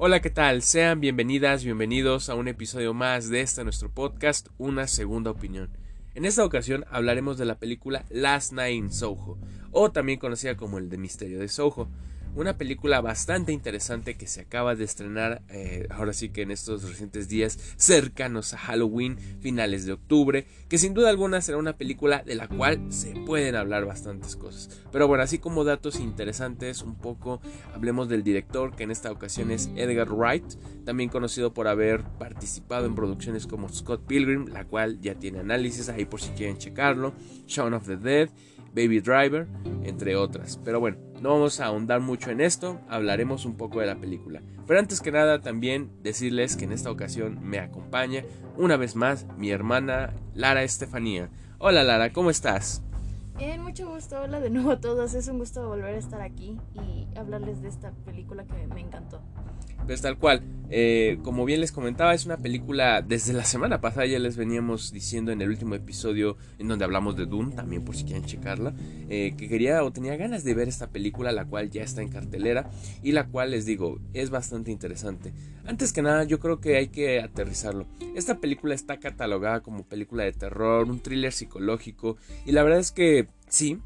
Hola, 0.00 0.20
¿qué 0.20 0.30
tal? 0.30 0.62
Sean 0.62 1.00
bienvenidas, 1.00 1.64
bienvenidos 1.64 2.28
a 2.28 2.36
un 2.36 2.46
episodio 2.46 2.94
más 2.94 3.28
de 3.30 3.40
este 3.40 3.64
nuestro 3.64 3.90
podcast, 3.90 4.46
Una 4.56 4.86
Segunda 4.86 5.32
Opinión. 5.32 5.70
En 6.14 6.24
esta 6.24 6.44
ocasión 6.44 6.84
hablaremos 6.88 7.36
de 7.36 7.46
la 7.46 7.58
película 7.58 8.04
Last 8.08 8.52
Night 8.52 8.76
in 8.76 8.92
Soho, 8.92 9.36
o 9.72 9.90
también 9.90 10.20
conocida 10.20 10.56
como 10.56 10.78
El 10.78 10.88
de 10.88 10.98
Misterio 10.98 11.40
de 11.40 11.48
Soho, 11.48 11.88
una 12.34 12.56
película 12.56 13.00
bastante 13.00 13.52
interesante 13.52 14.16
que 14.16 14.26
se 14.26 14.42
acaba 14.42 14.74
de 14.74 14.84
estrenar 14.84 15.42
eh, 15.48 15.86
ahora 15.90 16.12
sí 16.12 16.28
que 16.28 16.42
en 16.42 16.50
estos 16.50 16.88
recientes 16.88 17.28
días 17.28 17.58
cercanos 17.76 18.54
a 18.54 18.58
Halloween, 18.58 19.18
finales 19.40 19.86
de 19.86 19.92
octubre, 19.92 20.46
que 20.68 20.78
sin 20.78 20.94
duda 20.94 21.10
alguna 21.10 21.40
será 21.40 21.58
una 21.58 21.76
película 21.76 22.22
de 22.24 22.34
la 22.34 22.48
cual 22.48 22.92
se 22.92 23.14
pueden 23.26 23.56
hablar 23.56 23.84
bastantes 23.86 24.36
cosas. 24.36 24.82
Pero 24.92 25.08
bueno, 25.08 25.24
así 25.24 25.38
como 25.38 25.64
datos 25.64 26.00
interesantes, 26.00 26.82
un 26.82 26.96
poco 26.96 27.40
hablemos 27.74 28.08
del 28.08 28.22
director, 28.22 28.74
que 28.74 28.84
en 28.84 28.90
esta 28.90 29.10
ocasión 29.10 29.50
es 29.50 29.70
Edgar 29.76 30.10
Wright, 30.10 30.44
también 30.84 31.10
conocido 31.10 31.52
por 31.52 31.68
haber 31.68 32.02
participado 32.18 32.86
en 32.86 32.94
producciones 32.94 33.46
como 33.46 33.68
Scott 33.68 34.06
Pilgrim, 34.06 34.46
la 34.46 34.64
cual 34.64 35.00
ya 35.00 35.14
tiene 35.14 35.40
análisis 35.40 35.88
ahí 35.88 36.04
por 36.04 36.20
si 36.20 36.30
quieren 36.30 36.58
checarlo, 36.58 37.14
Shaun 37.46 37.74
of 37.74 37.86
the 37.86 37.96
Dead, 37.96 38.30
Baby 38.74 39.00
Driver, 39.00 39.46
entre 39.82 40.16
otras. 40.16 40.60
Pero 40.64 40.80
bueno, 40.80 40.98
no 41.20 41.30
vamos 41.30 41.60
a 41.60 41.66
ahondar 41.66 42.00
mucho 42.00 42.30
en 42.30 42.40
esto, 42.40 42.80
hablaremos 42.88 43.44
un 43.44 43.56
poco 43.56 43.80
de 43.80 43.86
la 43.86 43.96
película. 43.96 44.42
Pero 44.66 44.80
antes 44.80 45.00
que 45.00 45.12
nada 45.12 45.40
también 45.40 45.90
decirles 46.02 46.56
que 46.56 46.64
en 46.64 46.72
esta 46.72 46.90
ocasión 46.90 47.38
me 47.42 47.58
acompaña 47.58 48.22
una 48.56 48.76
vez 48.76 48.96
más 48.96 49.26
mi 49.36 49.50
hermana 49.50 50.14
Lara 50.34 50.62
Estefanía. 50.62 51.30
Hola 51.58 51.82
Lara, 51.82 52.12
¿cómo 52.12 52.30
estás? 52.30 52.82
Bien, 53.38 53.62
mucho 53.62 53.88
gusto. 53.88 54.20
Hola 54.20 54.40
de 54.40 54.50
nuevo 54.50 54.72
a 54.72 54.80
todos. 54.80 55.14
Es 55.14 55.28
un 55.28 55.38
gusto 55.38 55.68
volver 55.68 55.94
a 55.94 55.98
estar 55.98 56.20
aquí 56.20 56.56
y 56.74 57.06
hablarles 57.16 57.62
de 57.62 57.68
esta 57.68 57.92
película 58.04 58.44
que 58.44 58.66
me 58.66 58.80
encantó. 58.80 59.22
Pues 59.86 60.02
tal 60.02 60.18
cual. 60.18 60.42
Eh, 60.70 61.18
como 61.22 61.46
bien 61.46 61.62
les 61.62 61.72
comentaba, 61.72 62.12
es 62.12 62.26
una 62.26 62.36
película 62.36 63.00
desde 63.00 63.32
la 63.32 63.44
semana 63.44 63.80
pasada, 63.80 64.04
ya 64.04 64.18
les 64.18 64.36
veníamos 64.36 64.92
diciendo 64.92 65.32
en 65.32 65.40
el 65.40 65.48
último 65.48 65.74
episodio 65.74 66.36
en 66.58 66.68
donde 66.68 66.84
hablamos 66.84 67.16
de 67.16 67.24
Dune, 67.24 67.54
también 67.54 67.84
por 67.84 67.96
si 67.96 68.04
quieren 68.04 68.24
checarla, 68.24 68.74
eh, 69.08 69.34
que 69.38 69.48
quería 69.48 69.82
o 69.82 69.90
tenía 69.92 70.16
ganas 70.16 70.44
de 70.44 70.52
ver 70.52 70.68
esta 70.68 70.88
película, 70.88 71.32
la 71.32 71.46
cual 71.46 71.70
ya 71.70 71.82
está 71.82 72.02
en 72.02 72.10
cartelera 72.10 72.68
y 73.02 73.12
la 73.12 73.28
cual 73.28 73.52
les 73.52 73.64
digo, 73.64 73.98
es 74.12 74.28
bastante 74.28 74.70
interesante. 74.70 75.32
Antes 75.64 75.94
que 75.94 76.02
nada, 76.02 76.24
yo 76.24 76.38
creo 76.38 76.60
que 76.60 76.76
hay 76.76 76.88
que 76.88 77.20
aterrizarlo. 77.20 77.86
Esta 78.14 78.38
película 78.38 78.74
está 78.74 78.98
catalogada 78.98 79.60
como 79.60 79.84
película 79.84 80.24
de 80.24 80.32
terror, 80.32 80.90
un 80.90 81.00
thriller 81.00 81.32
psicológico 81.32 82.18
y 82.44 82.52
la 82.52 82.62
verdad 82.62 82.80
es 82.80 82.92
que 82.92 83.27
sí, 83.48 83.80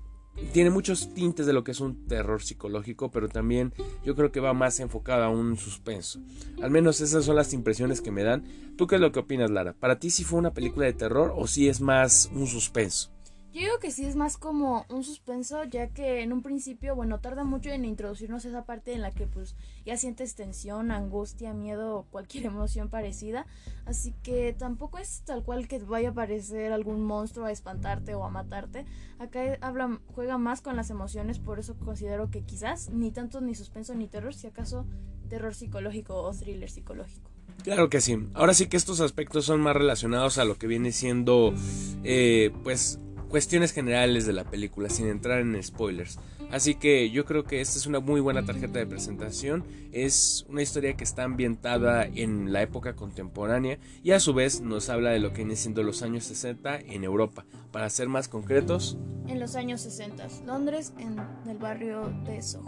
tiene 0.53 0.71
muchos 0.71 1.13
tintes 1.15 1.47
de 1.47 1.53
lo 1.53 1.63
que 1.63 1.73
es 1.73 1.81
un 1.81 2.07
terror 2.07 2.43
psicológico, 2.43 3.11
pero 3.11 3.29
también 3.29 3.73
yo 4.05 4.15
creo 4.15 4.33
que 4.33 4.41
va 4.41 4.55
más 4.55 4.81
enfocado 4.81 5.25
a 5.25 5.29
un 5.29 5.57
suspenso. 5.57 6.21
Al 6.63 6.71
menos 6.71 7.01
esas 7.01 7.25
son 7.25 7.37
las 7.37 7.53
impresiones 7.53 8.01
que 8.01 8.11
me 8.11 8.23
dan. 8.23 8.45
¿Tú 8.77 8.87
qué 8.87 8.97
es 8.97 9.01
lo 9.01 9.13
que 9.13 9.21
opinas, 9.21 9.51
Lara? 9.51 9.75
¿Para 9.75 9.99
ti 9.99 10.11
si 10.11 10.25
fue 10.25 10.39
una 10.39 10.55
película 10.55 10.87
de 10.87 10.95
terror 10.95 11.33
o 11.37 11.47
si 11.47 11.69
es 11.69 11.81
más 11.81 12.31
un 12.35 12.47
suspenso? 12.47 13.11
Yo 13.53 13.61
digo 13.61 13.79
que 13.81 13.91
sí 13.91 14.07
es 14.07 14.17
más 14.17 14.39
como 14.39 14.87
un 14.89 15.05
suspenso, 15.05 15.65
ya 15.65 15.89
que 15.89 16.23
en 16.23 16.33
un 16.33 16.41
principio, 16.41 16.97
bueno, 16.97 17.21
tarda 17.21 17.45
mucho 17.45 17.69
en 17.69 17.85
introducirnos 17.85 18.47
esa 18.47 18.65
parte 18.65 18.95
en 18.95 19.03
la 19.03 19.11
que 19.11 19.27
pues 19.27 19.57
ya 19.85 19.99
sientes 19.99 20.35
tensión, 20.35 20.91
angustia, 20.91 21.53
miedo 21.53 22.07
cualquier 22.11 22.47
emoción 22.47 22.89
parecida. 22.89 23.47
Así 23.85 24.15
que 24.23 24.55
tampoco 24.55 24.97
es 24.97 25.23
tal 25.27 25.45
cual 25.45 25.69
que 25.69 25.79
vaya 25.81 26.09
a 26.09 26.13
aparecer 26.13 26.73
algún 26.73 27.05
monstruo 27.05 27.45
a 27.45 27.53
espantarte 27.53 28.15
o 28.15 28.25
a 28.25 28.31
matarte. 28.31 28.87
Acá 29.19 29.59
habla, 29.61 30.01
juega 30.15 30.39
más 30.39 30.63
con 30.63 30.75
las 30.75 30.89
emociones, 30.89 31.39
por 31.39 31.59
eso 31.59 31.77
considero 31.79 32.31
que 32.31 32.45
quizás 32.45 32.89
ni 32.89 33.11
tanto 33.11 33.43
ni 33.43 33.55
suspenso 33.55 33.95
ni 33.95 34.09
terror, 34.09 34.33
si 34.33 34.47
acaso 34.47 34.87
terror 35.29 35.55
psicológico 35.55 36.23
o 36.23 36.33
thriller 36.33 36.71
psicológico. 36.71 37.31
Claro 37.65 37.91
que 37.91 38.01
sí. 38.01 38.17
Ahora 38.33 38.55
sí 38.55 38.67
que 38.67 38.79
estos 38.79 39.01
aspectos 39.01 39.45
son 39.45 39.61
más 39.61 39.77
relacionados 39.77 40.39
a 40.39 40.47
lo 40.47 40.57
que 40.57 40.67
viene 40.67 40.91
siendo, 40.91 41.55
eh, 42.03 42.51
pues, 42.65 42.99
cuestiones 43.33 43.73
generales 43.73 44.27
de 44.27 44.35
la 44.35 44.45
película 44.45 44.91
sin 44.91 45.09
entrar 45.09 45.41
en 45.41 45.61
spoilers. 45.63 46.19
Así 46.51 46.75
que 46.75 47.11
yo 47.11 47.25
creo 47.25 47.45
que 47.45 47.63
esta 47.63 47.79
es 47.79 47.87
una 47.87 47.99
muy 47.99 48.21
buena 48.21 48.45
tarjeta 48.45 48.79
de 48.79 48.85
presentación. 48.85 49.65
Es 49.91 50.45
una 50.51 50.61
historia 50.61 50.93
que 50.99 51.03
está 51.03 51.25
ambientada 51.25 52.05
en 52.05 52.53
la 52.53 52.61
época 52.61 52.95
contemporánea 52.95 53.79
y 54.03 54.11
a 54.11 54.21
su 54.21 54.35
vez 54.35 54.61
nos 54.61 54.91
habla 54.91 55.13
de 55.13 55.19
lo 55.19 55.31
que 55.31 55.39
viene 55.39 55.57
siendo 55.57 55.83
los 55.83 56.03
años 56.03 56.25
60 56.25 56.79
en 56.81 57.05
Europa. 57.05 57.47
Para 57.71 57.89
ser 57.89 58.11
más 58.11 58.29
concretos, 58.29 58.99
en 59.27 59.41
los 59.41 59.57
años 59.57 59.81
60, 59.81 60.29
Londres, 60.45 60.93
en 60.99 61.17
el 61.49 61.57
barrio 61.57 62.13
de 62.27 62.43
Soho. 62.43 62.67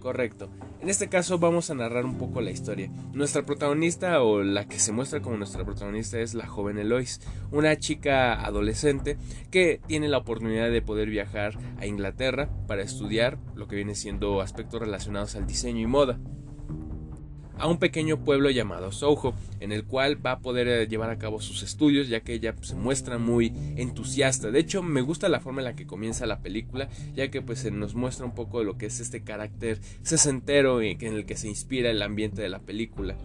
Correcto. 0.00 0.48
En 0.80 0.88
este 0.88 1.08
caso 1.08 1.38
vamos 1.38 1.70
a 1.70 1.74
narrar 1.74 2.04
un 2.04 2.18
poco 2.18 2.40
la 2.40 2.50
historia. 2.50 2.88
Nuestra 3.12 3.44
protagonista 3.44 4.22
o 4.22 4.42
la 4.42 4.66
que 4.66 4.78
se 4.78 4.92
muestra 4.92 5.20
como 5.20 5.36
nuestra 5.36 5.64
protagonista 5.64 6.20
es 6.20 6.34
la 6.34 6.46
joven 6.46 6.78
Eloise, 6.78 7.20
una 7.50 7.76
chica 7.76 8.34
adolescente 8.44 9.16
que 9.50 9.80
tiene 9.86 10.08
la 10.08 10.18
oportunidad 10.18 10.70
de 10.70 10.82
poder 10.82 11.10
viajar 11.10 11.58
a 11.80 11.86
Inglaterra 11.86 12.48
para 12.68 12.82
estudiar 12.82 13.38
lo 13.56 13.66
que 13.66 13.76
viene 13.76 13.96
siendo 13.96 14.40
aspectos 14.40 14.80
relacionados 14.80 15.34
al 15.34 15.46
diseño 15.46 15.80
y 15.80 15.86
moda 15.86 16.18
a 17.58 17.66
un 17.66 17.78
pequeño 17.78 18.24
pueblo 18.24 18.50
llamado 18.50 18.92
Soho, 18.92 19.34
en 19.60 19.72
el 19.72 19.84
cual 19.84 20.24
va 20.24 20.32
a 20.32 20.38
poder 20.40 20.68
eh, 20.68 20.86
llevar 20.86 21.10
a 21.10 21.18
cabo 21.18 21.40
sus 21.40 21.62
estudios, 21.62 22.08
ya 22.08 22.20
que 22.20 22.34
ella 22.34 22.54
pues, 22.54 22.68
se 22.68 22.74
muestra 22.74 23.18
muy 23.18 23.52
entusiasta. 23.76 24.50
De 24.50 24.60
hecho, 24.60 24.82
me 24.82 25.00
gusta 25.00 25.28
la 25.28 25.40
forma 25.40 25.60
en 25.60 25.66
la 25.66 25.76
que 25.76 25.86
comienza 25.86 26.26
la 26.26 26.40
película, 26.40 26.88
ya 27.14 27.30
que 27.30 27.42
pues 27.42 27.60
se 27.60 27.70
nos 27.70 27.94
muestra 27.94 28.26
un 28.26 28.34
poco 28.34 28.60
de 28.60 28.64
lo 28.64 28.78
que 28.78 28.86
es 28.86 29.00
este 29.00 29.22
carácter 29.22 29.80
sesentero 30.02 30.80
en 30.80 31.02
el 31.02 31.26
que 31.26 31.36
se 31.36 31.48
inspira 31.48 31.90
el 31.90 32.02
ambiente 32.02 32.42
de 32.42 32.48
la 32.48 32.60
película. 32.60 33.16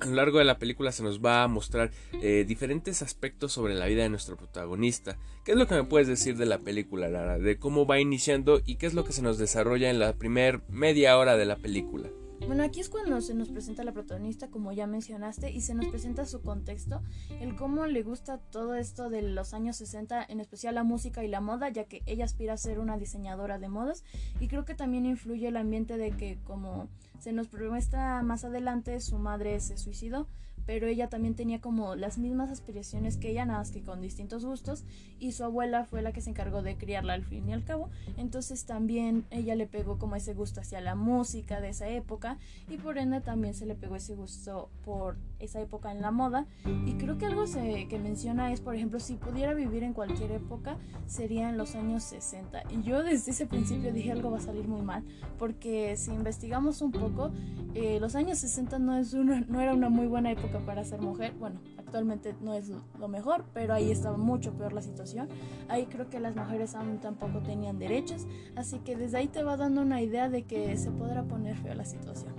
A 0.00 0.06
lo 0.06 0.14
largo 0.14 0.38
de 0.38 0.44
la 0.44 0.58
película 0.58 0.92
se 0.92 1.02
nos 1.02 1.20
va 1.20 1.42
a 1.42 1.48
mostrar 1.48 1.90
eh, 2.22 2.46
diferentes 2.48 3.02
aspectos 3.02 3.52
sobre 3.52 3.74
la 3.74 3.84
vida 3.84 4.02
de 4.02 4.08
nuestro 4.08 4.34
protagonista. 4.34 5.18
¿Qué 5.44 5.52
es 5.52 5.58
lo 5.58 5.66
que 5.66 5.74
me 5.74 5.84
puedes 5.84 6.08
decir 6.08 6.38
de 6.38 6.46
la 6.46 6.58
película, 6.58 7.08
Lara? 7.08 7.38
De 7.38 7.58
cómo 7.58 7.84
va 7.84 8.00
iniciando 8.00 8.62
y 8.64 8.76
qué 8.76 8.86
es 8.86 8.94
lo 8.94 9.04
que 9.04 9.12
se 9.12 9.20
nos 9.20 9.36
desarrolla 9.36 9.90
en 9.90 9.98
la 9.98 10.14
primer 10.14 10.62
media 10.70 11.18
hora 11.18 11.36
de 11.36 11.44
la 11.44 11.56
película. 11.56 12.08
Bueno, 12.46 12.64
aquí 12.64 12.80
es 12.80 12.88
cuando 12.88 13.20
se 13.20 13.34
nos 13.34 13.48
presenta 13.48 13.84
la 13.84 13.92
protagonista, 13.92 14.48
como 14.48 14.72
ya 14.72 14.86
mencionaste, 14.86 15.50
y 15.52 15.60
se 15.60 15.74
nos 15.74 15.86
presenta 15.86 16.24
su 16.26 16.42
contexto, 16.42 17.02
el 17.40 17.54
cómo 17.54 17.86
le 17.86 18.02
gusta 18.02 18.38
todo 18.38 18.74
esto 18.74 19.08
de 19.10 19.22
los 19.22 19.54
años 19.54 19.76
60, 19.76 20.24
en 20.28 20.40
especial 20.40 20.74
la 20.74 20.82
música 20.82 21.22
y 21.22 21.28
la 21.28 21.40
moda, 21.40 21.68
ya 21.68 21.84
que 21.84 22.02
ella 22.06 22.24
aspira 22.24 22.54
a 22.54 22.56
ser 22.56 22.80
una 22.80 22.98
diseñadora 22.98 23.58
de 23.58 23.68
modas, 23.68 24.04
y 24.40 24.48
creo 24.48 24.64
que 24.64 24.74
también 24.74 25.06
influye 25.06 25.48
el 25.48 25.56
ambiente 25.56 25.96
de 25.96 26.10
que, 26.12 26.38
como 26.44 26.88
se 27.20 27.32
nos 27.32 27.52
muestra 27.52 28.22
más 28.22 28.44
adelante, 28.44 29.00
su 29.00 29.18
madre 29.18 29.60
se 29.60 29.76
suicidó, 29.76 30.26
pero 30.70 30.86
ella 30.86 31.08
también 31.08 31.34
tenía 31.34 31.60
como 31.60 31.96
las 31.96 32.16
mismas 32.16 32.48
aspiraciones 32.48 33.16
que 33.16 33.32
ella, 33.32 33.44
nada 33.44 33.58
más 33.58 33.72
que 33.72 33.82
con 33.82 34.00
distintos 34.00 34.44
gustos, 34.44 34.84
y 35.18 35.32
su 35.32 35.42
abuela 35.42 35.84
fue 35.84 36.00
la 36.00 36.12
que 36.12 36.20
se 36.20 36.30
encargó 36.30 36.62
de 36.62 36.76
criarla 36.76 37.14
al 37.14 37.24
fin 37.24 37.48
y 37.48 37.52
al 37.52 37.64
cabo, 37.64 37.90
entonces 38.16 38.66
también 38.66 39.24
ella 39.32 39.56
le 39.56 39.66
pegó 39.66 39.98
como 39.98 40.14
ese 40.14 40.32
gusto 40.32 40.60
hacia 40.60 40.80
la 40.80 40.94
música 40.94 41.60
de 41.60 41.70
esa 41.70 41.88
época, 41.88 42.38
y 42.68 42.76
por 42.76 42.98
ende 42.98 43.20
también 43.20 43.52
se 43.52 43.66
le 43.66 43.74
pegó 43.74 43.96
ese 43.96 44.14
gusto 44.14 44.68
por 44.84 45.16
esa 45.40 45.60
época 45.60 45.90
en 45.90 46.02
la 46.02 46.12
moda, 46.12 46.46
y 46.86 46.92
creo 46.92 47.18
que 47.18 47.26
algo 47.26 47.46
que 47.46 47.98
menciona 47.98 48.52
es, 48.52 48.60
por 48.60 48.76
ejemplo, 48.76 49.00
si 49.00 49.14
pudiera 49.14 49.54
vivir 49.54 49.82
en 49.82 49.92
cualquier 49.92 50.30
época, 50.30 50.76
sería 51.08 51.48
en 51.48 51.58
los 51.58 51.74
años 51.74 52.04
60, 52.04 52.62
y 52.70 52.82
yo 52.84 53.02
desde 53.02 53.32
ese 53.32 53.44
principio 53.44 53.92
dije 53.92 54.12
algo 54.12 54.30
va 54.30 54.38
a 54.38 54.40
salir 54.40 54.68
muy 54.68 54.82
mal, 54.82 55.02
porque 55.36 55.96
si 55.96 56.12
investigamos 56.12 56.80
un 56.80 56.92
poco, 56.92 57.32
eh, 57.74 57.98
los 58.00 58.14
años 58.14 58.38
60 58.38 58.78
no, 58.78 58.96
es 58.96 59.14
una, 59.14 59.40
no 59.40 59.60
era 59.60 59.74
una 59.74 59.88
muy 59.88 60.06
buena 60.06 60.30
época 60.30 60.59
para 60.60 60.84
ser 60.84 61.00
mujer. 61.00 61.32
Bueno, 61.38 61.60
actualmente 61.78 62.34
no 62.40 62.54
es 62.54 62.70
lo 62.98 63.08
mejor, 63.08 63.44
pero 63.52 63.74
ahí 63.74 63.90
estaba 63.90 64.16
mucho 64.16 64.52
peor 64.52 64.72
la 64.72 64.82
situación. 64.82 65.28
Ahí 65.68 65.86
creo 65.86 66.08
que 66.08 66.20
las 66.20 66.36
mujeres 66.36 66.74
aún 66.74 66.98
tampoco 67.00 67.40
tenían 67.40 67.78
derechos, 67.78 68.26
así 68.56 68.78
que 68.80 68.96
desde 68.96 69.18
ahí 69.18 69.28
te 69.28 69.42
va 69.42 69.56
dando 69.56 69.82
una 69.82 70.02
idea 70.02 70.28
de 70.28 70.44
que 70.44 70.76
se 70.76 70.90
podrá 70.90 71.24
poner 71.24 71.56
feo 71.56 71.74
la 71.74 71.84
situación. 71.84 72.32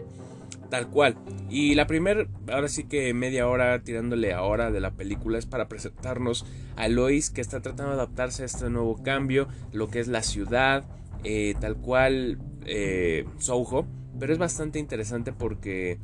Tal 0.72 0.88
cual. 0.88 1.18
Y 1.50 1.76
la 1.76 1.86
primera, 1.86 2.26
ahora 2.50 2.70
sí 2.70 2.86
que 2.86 3.14
media 3.14 3.46
hora 3.50 3.84
tirándole 3.84 4.34
a 4.34 4.42
hora 4.44 4.72
de 4.72 4.80
la 4.80 4.92
película 4.92 5.38
es 5.38 5.46
para 5.46 5.68
presentarnos 5.68 6.46
a 6.78 6.88
Lois 6.88 7.30
que 7.30 7.42
está 7.42 7.62
tratando 7.62 7.92
de 7.92 7.98
adaptarse 7.98 8.44
a 8.44 8.46
este 8.46 8.70
nuevo 8.70 9.04
cambio, 9.04 9.50
lo 9.74 9.90
que 9.90 10.00
es 10.00 10.08
la 10.08 10.24
ciudad, 10.24 10.86
eh, 11.26 11.56
tal 11.60 11.76
cual 11.76 12.40
eh, 12.66 13.26
Soho. 13.38 13.86
Pero 14.18 14.32
es 14.32 14.40
bastante 14.40 14.80
interesante 14.80 15.34
porque 15.34 16.00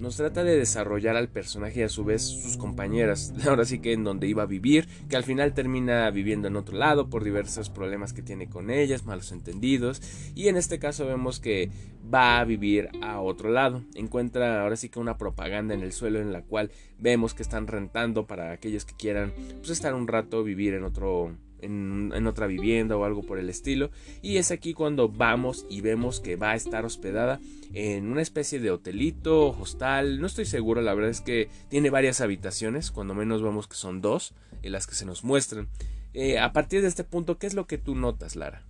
nos 0.00 0.16
trata 0.16 0.44
de 0.44 0.56
desarrollar 0.56 1.16
al 1.16 1.28
personaje 1.28 1.80
y 1.80 1.82
a 1.82 1.88
su 1.88 2.04
vez 2.04 2.22
sus 2.22 2.56
compañeras, 2.56 3.32
ahora 3.46 3.64
sí 3.64 3.80
que 3.80 3.92
en 3.92 4.04
donde 4.04 4.28
iba 4.28 4.42
a 4.42 4.46
vivir, 4.46 4.88
que 5.08 5.16
al 5.16 5.24
final 5.24 5.54
termina 5.54 6.10
viviendo 6.10 6.48
en 6.48 6.56
otro 6.56 6.76
lado 6.76 7.08
por 7.08 7.24
diversos 7.24 7.70
problemas 7.70 8.12
que 8.12 8.22
tiene 8.22 8.48
con 8.48 8.70
ellas, 8.70 9.04
malos 9.04 9.32
entendidos, 9.32 10.00
y 10.34 10.48
en 10.48 10.56
este 10.56 10.78
caso 10.78 11.06
vemos 11.06 11.40
que 11.40 11.70
va 12.12 12.38
a 12.38 12.44
vivir 12.44 12.88
a 13.02 13.20
otro 13.20 13.50
lado, 13.50 13.82
encuentra 13.94 14.62
ahora 14.62 14.76
sí 14.76 14.88
que 14.88 14.98
una 14.98 15.18
propaganda 15.18 15.74
en 15.74 15.82
el 15.82 15.92
suelo 15.92 16.20
en 16.20 16.32
la 16.32 16.42
cual 16.42 16.70
vemos 16.98 17.34
que 17.34 17.42
están 17.42 17.66
rentando 17.66 18.26
para 18.26 18.52
aquellos 18.52 18.84
que 18.84 18.94
quieran 18.94 19.32
pues, 19.58 19.70
estar 19.70 19.94
un 19.94 20.08
rato, 20.08 20.42
vivir 20.44 20.74
en 20.74 20.84
otro 20.84 21.32
en, 21.60 22.26
otra 22.26 22.46
vivienda 22.46 22.96
o 22.96 23.04
algo 23.04 23.22
por 23.22 23.38
el 23.38 23.50
estilo. 23.50 23.90
Y 24.22 24.36
es 24.36 24.50
aquí 24.50 24.74
cuando 24.74 25.08
vamos 25.08 25.66
y 25.68 25.80
vemos 25.80 26.20
que 26.20 26.36
va 26.36 26.52
a 26.52 26.56
estar 26.56 26.84
hospedada 26.84 27.40
en 27.74 28.10
una 28.10 28.22
especie 28.22 28.60
de 28.60 28.70
hotelito, 28.70 29.50
hostal, 29.50 30.20
no 30.20 30.26
estoy 30.26 30.46
seguro, 30.46 30.80
la 30.80 30.94
verdad 30.94 31.10
es 31.10 31.20
que 31.20 31.48
tiene 31.68 31.90
varias 31.90 32.20
habitaciones, 32.20 32.90
cuando 32.90 33.14
menos 33.14 33.42
vemos 33.42 33.68
que 33.68 33.76
son 33.76 34.00
dos, 34.00 34.34
en 34.62 34.72
las 34.72 34.86
que 34.86 34.94
se 34.94 35.04
nos 35.04 35.24
muestran. 35.24 35.68
Eh, 36.14 36.38
a 36.38 36.52
partir 36.52 36.82
de 36.82 36.88
este 36.88 37.04
punto, 37.04 37.38
¿qué 37.38 37.46
es 37.46 37.54
lo 37.54 37.66
que 37.66 37.78
tú 37.78 37.94
notas, 37.94 38.36
Lara? 38.36 38.64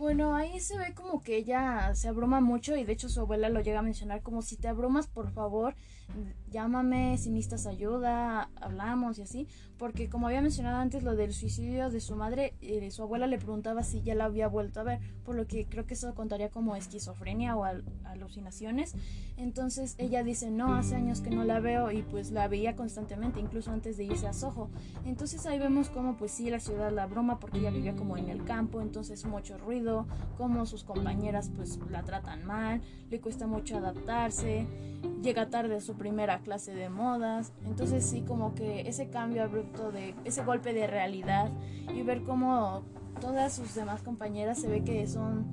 Bueno, 0.00 0.34
ahí 0.34 0.58
se 0.60 0.78
ve 0.78 0.94
como 0.94 1.22
que 1.22 1.36
ella 1.36 1.94
se 1.94 2.08
abruma 2.08 2.40
mucho 2.40 2.74
y 2.74 2.84
de 2.84 2.92
hecho 2.94 3.10
su 3.10 3.20
abuela 3.20 3.50
lo 3.50 3.60
llega 3.60 3.80
a 3.80 3.82
mencionar 3.82 4.22
como 4.22 4.40
si 4.40 4.56
te 4.56 4.66
abrumas, 4.66 5.06
por 5.06 5.30
favor, 5.30 5.74
llámame 6.50 7.16
si 7.18 7.30
necesitas 7.30 7.66
ayuda, 7.66 8.50
hablamos 8.56 9.18
y 9.18 9.22
así, 9.22 9.46
porque 9.78 10.08
como 10.08 10.26
había 10.26 10.42
mencionado 10.42 10.78
antes 10.78 11.02
lo 11.02 11.16
del 11.16 11.32
suicidio 11.32 11.90
de 11.90 12.00
su 12.00 12.16
madre, 12.16 12.54
eh, 12.60 12.90
su 12.90 13.02
abuela 13.02 13.26
le 13.26 13.38
preguntaba 13.38 13.82
si 13.82 14.02
ya 14.02 14.14
la 14.14 14.24
había 14.24 14.48
vuelto 14.48 14.80
a 14.80 14.82
ver, 14.82 15.00
por 15.24 15.36
lo 15.36 15.46
que 15.46 15.66
creo 15.66 15.86
que 15.86 15.94
eso 15.94 16.14
contaría 16.14 16.50
como 16.50 16.76
esquizofrenia 16.76 17.56
o 17.56 17.64
alucinaciones. 18.04 18.94
Entonces 19.36 19.94
ella 19.98 20.22
dice, 20.22 20.50
no, 20.50 20.74
hace 20.74 20.96
años 20.96 21.20
que 21.20 21.30
no 21.30 21.44
la 21.44 21.60
veo 21.60 21.90
y 21.92 22.02
pues 22.02 22.30
la 22.30 22.48
veía 22.48 22.76
constantemente, 22.76 23.40
incluso 23.40 23.70
antes 23.70 23.96
de 23.96 24.04
irse 24.04 24.26
a 24.26 24.32
Soho. 24.32 24.68
Entonces 25.04 25.46
ahí 25.46 25.58
vemos 25.58 25.88
como 25.88 26.16
pues 26.16 26.32
sí, 26.32 26.50
la 26.50 26.60
ciudad 26.60 26.92
la 26.92 27.06
broma 27.06 27.38
porque 27.38 27.58
ella 27.58 27.70
vivía 27.70 27.94
como 27.94 28.16
en 28.16 28.28
el 28.28 28.44
campo, 28.44 28.80
entonces 28.80 29.24
mucho 29.24 29.56
ruido, 29.56 30.06
como 30.36 30.66
sus 30.66 30.84
compañeras 30.84 31.50
pues 31.54 31.78
la 31.90 32.02
tratan 32.02 32.44
mal, 32.44 32.82
le 33.08 33.20
cuesta 33.20 33.46
mucho 33.46 33.78
adaptarse, 33.78 34.66
llega 35.22 35.48
tarde 35.48 35.76
a 35.76 35.80
su 35.80 35.94
primera 36.00 36.40
clase 36.40 36.74
de 36.74 36.88
modas. 36.88 37.52
Entonces 37.66 38.04
sí, 38.06 38.22
como 38.22 38.54
que 38.54 38.88
ese 38.88 39.10
cambio 39.10 39.44
abrupto 39.44 39.92
de 39.92 40.14
ese 40.24 40.42
golpe 40.42 40.72
de 40.72 40.86
realidad 40.86 41.50
y 41.94 42.02
ver 42.02 42.22
cómo 42.22 42.82
todas 43.20 43.52
sus 43.52 43.74
demás 43.74 44.02
compañeras 44.02 44.58
se 44.58 44.68
ve 44.68 44.82
que 44.82 45.06
son 45.06 45.44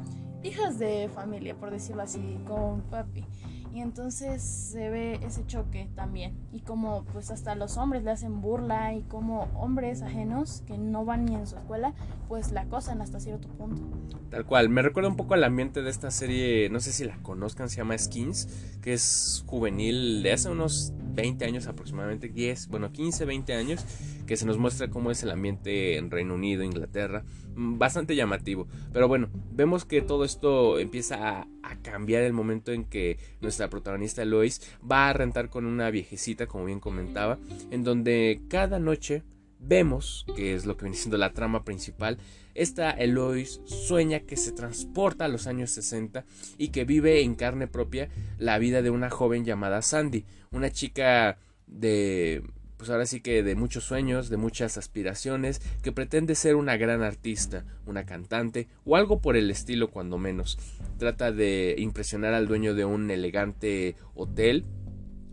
hijas 0.43 0.79
de 0.79 1.09
familia, 1.13 1.53
por 1.53 1.69
decirlo 1.69 2.01
así, 2.01 2.39
con 2.47 2.79
papi. 2.83 3.25
Y 3.73 3.81
entonces 3.81 4.41
se 4.41 4.89
ve 4.89 5.19
ese 5.23 5.45
choque 5.45 5.89
también. 5.95 6.35
Y 6.51 6.61
como 6.61 7.03
pues 7.13 7.31
hasta 7.31 7.55
los 7.55 7.77
hombres 7.77 8.03
le 8.03 8.11
hacen 8.11 8.41
burla 8.41 8.93
y 8.93 9.03
como 9.03 9.47
hombres 9.55 10.01
ajenos 10.01 10.63
que 10.65 10.77
no 10.77 11.05
van 11.05 11.25
ni 11.25 11.35
en 11.35 11.47
su 11.47 11.55
escuela, 11.55 11.93
pues 12.27 12.51
la 12.51 12.61
acosan 12.61 13.01
hasta 13.01 13.19
cierto 13.19 13.47
punto. 13.49 13.81
Tal 14.29 14.45
cual, 14.45 14.69
me 14.69 14.81
recuerda 14.81 15.09
un 15.09 15.15
poco 15.15 15.33
al 15.33 15.43
ambiente 15.43 15.81
de 15.81 15.89
esta 15.89 16.11
serie, 16.11 16.69
no 16.69 16.79
sé 16.79 16.91
si 16.91 17.05
la 17.05 17.17
conozcan, 17.21 17.69
se 17.69 17.77
llama 17.77 17.97
Skins, 17.97 18.47
que 18.81 18.93
es 18.93 19.43
juvenil 19.47 20.21
de 20.21 20.33
hace 20.33 20.49
unos 20.49 20.93
20 21.13 21.45
años 21.45 21.67
aproximadamente, 21.67 22.27
10, 22.27 22.67
bueno, 22.67 22.91
15, 22.91 23.25
20 23.25 23.53
años, 23.53 23.85
que 24.25 24.35
se 24.35 24.45
nos 24.45 24.57
muestra 24.57 24.89
cómo 24.89 25.11
es 25.11 25.23
el 25.23 25.31
ambiente 25.31 25.97
en 25.97 26.11
Reino 26.11 26.35
Unido, 26.35 26.63
Inglaterra, 26.63 27.23
bastante 27.57 28.15
llamativo. 28.15 28.67
Pero 28.93 29.07
bueno, 29.07 29.29
vemos 29.51 29.83
que 29.83 30.01
todo 30.01 30.23
esto 30.23 30.79
empieza 30.79 31.41
a, 31.41 31.47
cambiar 31.81 32.23
el 32.23 32.33
momento 32.33 32.71
en 32.71 32.85
que 32.85 33.17
nuestra 33.41 33.69
protagonista 33.69 34.23
Lois 34.23 34.61
va 34.89 35.09
a 35.09 35.13
rentar 35.13 35.49
con 35.49 35.65
una 35.65 35.89
viejecita, 35.89 36.47
como 36.47 36.65
bien 36.65 36.79
comentaba, 36.79 37.37
en 37.71 37.83
donde 37.83 38.41
cada 38.49 38.79
noche 38.79 39.23
vemos, 39.59 40.25
que 40.35 40.53
es 40.53 40.65
lo 40.65 40.77
que 40.77 40.85
viene 40.85 40.97
siendo 40.97 41.17
la 41.17 41.33
trama 41.33 41.63
principal, 41.63 42.17
esta 42.55 42.91
Elois 42.91 43.61
sueña 43.65 44.21
que 44.21 44.37
se 44.37 44.51
transporta 44.51 45.25
a 45.25 45.27
los 45.27 45.45
años 45.45 45.71
60 45.71 46.25
y 46.57 46.69
que 46.69 46.85
vive 46.85 47.21
en 47.21 47.35
carne 47.35 47.67
propia 47.67 48.09
la 48.37 48.57
vida 48.57 48.81
de 48.81 48.89
una 48.89 49.09
joven 49.09 49.45
llamada 49.45 49.81
Sandy, 49.81 50.25
una 50.51 50.71
chica 50.71 51.37
de 51.67 52.43
pues 52.77 52.89
ahora 52.89 53.05
sí 53.05 53.21
que 53.21 53.43
de 53.43 53.55
muchos 53.55 53.83
sueños, 53.83 54.29
de 54.29 54.37
muchas 54.37 54.77
aspiraciones, 54.77 55.61
que 55.81 55.91
pretende 55.91 56.35
ser 56.35 56.55
una 56.55 56.77
gran 56.77 57.01
artista, 57.01 57.65
una 57.85 58.05
cantante 58.05 58.67
o 58.85 58.95
algo 58.95 59.19
por 59.19 59.35
el 59.35 59.49
estilo 59.51 59.89
cuando 59.89 60.17
menos. 60.17 60.57
Trata 60.97 61.31
de 61.31 61.75
impresionar 61.77 62.33
al 62.33 62.47
dueño 62.47 62.75
de 62.75 62.85
un 62.85 63.09
elegante 63.11 63.95
hotel. 64.15 64.65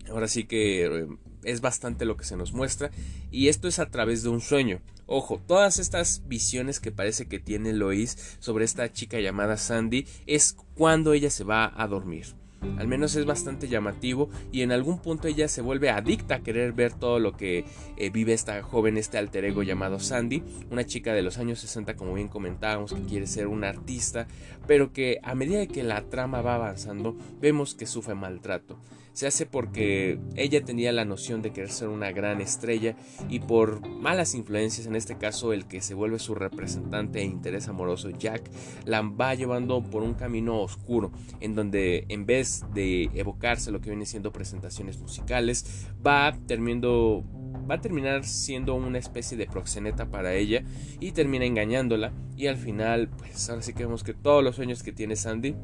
Ahora 0.09 0.29
sí 0.29 0.45
que 0.45 0.87
eh, 0.87 1.07
es 1.45 1.61
bastante 1.61 2.05
lo 2.05 2.17
que 2.17 2.25
se 2.25 2.37
nos 2.37 2.53
muestra 2.53 2.91
y 3.31 3.49
esto 3.49 3.69
es 3.69 3.79
a 3.79 3.91
través 3.91 4.23
de 4.23 4.31
un 4.31 4.41
sueño. 4.41 4.81
Ojo, 5.07 5.41
todas 5.47 5.79
estas 5.79 6.23
visiones 6.27 6.81
que 6.81 6.91
parece 6.91 7.27
que 7.27 7.39
tiene 7.39 7.75
Lois 7.75 8.37
sobre 8.39 8.65
esta 8.65 8.91
chica 8.91 9.21
llamada 9.21 9.59
Sandy 9.59 10.07
es 10.27 10.57
cuando 10.75 11.13
ella 11.13 11.31
se 11.31 11.45
va 11.45 11.73
a 11.77 11.87
dormir. 11.87 12.35
Al 12.79 12.89
menos 12.89 13.15
es 13.17 13.25
bastante 13.25 13.69
llamativo 13.69 14.29
y 14.53 14.63
en 14.63 14.73
algún 14.73 14.99
punto 14.99 15.29
ella 15.29 15.49
se 15.49 15.63
vuelve 15.63 15.91
adicta 15.91 16.37
a 16.37 16.43
querer 16.43 16.73
ver 16.73 16.93
todo 16.93 17.19
lo 17.19 17.37
que 17.37 17.65
eh, 17.97 18.11
vive 18.11 18.33
esta 18.33 18.63
joven, 18.63 18.97
este 18.97 19.19
alter 19.19 19.45
ego 19.45 19.63
llamado 19.63 20.01
Sandy, 20.01 20.43
una 20.71 20.85
chica 20.85 21.13
de 21.13 21.23
los 21.23 21.39
años 21.39 21.59
60 21.61 21.97
como 21.97 22.15
bien 22.15 22.29
comentábamos 22.29 22.93
que 22.93 23.03
quiere 23.03 23.27
ser 23.27 23.47
una 23.47 23.69
artista, 23.69 24.27
pero 24.67 24.93
que 24.93 25.19
a 25.23 25.35
medida 25.35 25.67
que 25.67 25.83
la 25.83 26.03
trama 26.03 26.43
va 26.43 26.57
avanzando 26.57 27.17
vemos 27.41 27.75
que 27.75 27.87
sufre 27.87 28.15
maltrato 28.15 28.79
se 29.15 29.27
hace 29.27 29.47
porque 29.47 30.19
ella 30.37 30.65
tenía 30.65 30.93
la 30.93 31.05
noción 31.05 31.41
de 31.41 31.53
querer 31.53 31.71
ser 31.71 31.89
una 31.89 32.13
gran 32.13 32.41
estrella 32.41 32.97
y 33.31 33.39
por 33.39 33.89
malas 33.89 34.35
influencias, 34.35 34.87
en 34.87 34.97
este 34.97 35.17
caso 35.17 35.53
el 35.53 35.67
que 35.67 35.81
se 35.81 35.95
vuelve 35.95 36.19
su 36.19 36.35
representante 36.35 37.21
e 37.21 37.25
interés 37.25 37.69
amoroso 37.69 38.11
Jack, 38.11 38.51
la 38.85 39.03
va 39.03 39.35
llevando 39.35 39.83
por 39.83 40.03
un 40.03 40.15
camino 40.15 40.61
oscuro 40.61 41.13
en 41.41 41.55
donde 41.55 42.05
en 42.09 42.27
vez 42.27 42.65
de 42.75 43.05
evocarse 43.15 43.71
lo 43.71 43.81
que 43.81 43.91
viene 43.91 44.05
siendo 44.05 44.33
presentaciones 44.33 44.99
musicales, 44.99 45.87
va 46.05 46.37
terminando 46.47 47.25
va 47.71 47.77
a 47.77 47.81
terminar 47.81 48.25
siendo 48.25 48.75
una 48.75 48.99
especie 48.99 49.39
de 49.39 49.47
proxeneta 49.47 50.11
para 50.11 50.35
ella 50.35 50.65
y 51.01 51.13
termina 51.13 51.47
engañándola. 51.47 52.13
Y 52.37 52.49
al 52.49 52.57
final 52.57 53.09
pues 53.09 53.49
ahora 53.49 53.63
sí 53.63 53.73
que 53.73 53.85
vemos 53.85 54.03
que 54.03 54.13
todos 54.13 54.43
los 54.43 54.57
sueños 54.57 54.83
que 54.83 54.93
tiene 54.93 55.17
Sandy 55.17 55.55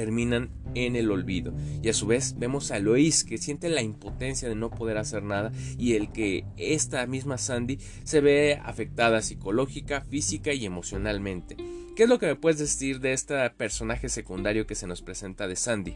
terminan 0.00 0.48
en 0.74 0.96
el 0.96 1.10
olvido. 1.10 1.52
Y 1.82 1.90
a 1.90 1.92
su 1.92 2.06
vez 2.06 2.38
vemos 2.38 2.70
a 2.70 2.78
Lois 2.78 3.22
que 3.22 3.36
siente 3.36 3.68
la 3.68 3.82
impotencia 3.82 4.48
de 4.48 4.54
no 4.54 4.70
poder 4.70 4.96
hacer 4.96 5.22
nada 5.22 5.52
y 5.76 5.92
el 5.92 6.10
que 6.10 6.46
esta 6.56 7.06
misma 7.06 7.36
Sandy 7.36 7.78
se 8.04 8.22
ve 8.22 8.58
afectada 8.64 9.20
psicológica, 9.20 10.00
física 10.00 10.54
y 10.54 10.64
emocionalmente. 10.64 11.58
¿Qué 11.94 12.04
es 12.04 12.08
lo 12.08 12.18
que 12.18 12.28
me 12.28 12.36
puedes 12.36 12.58
decir 12.58 13.00
de 13.00 13.12
este 13.12 13.50
personaje 13.50 14.08
secundario 14.08 14.66
que 14.66 14.74
se 14.74 14.86
nos 14.86 15.02
presenta 15.02 15.46
de 15.46 15.56
Sandy? 15.56 15.94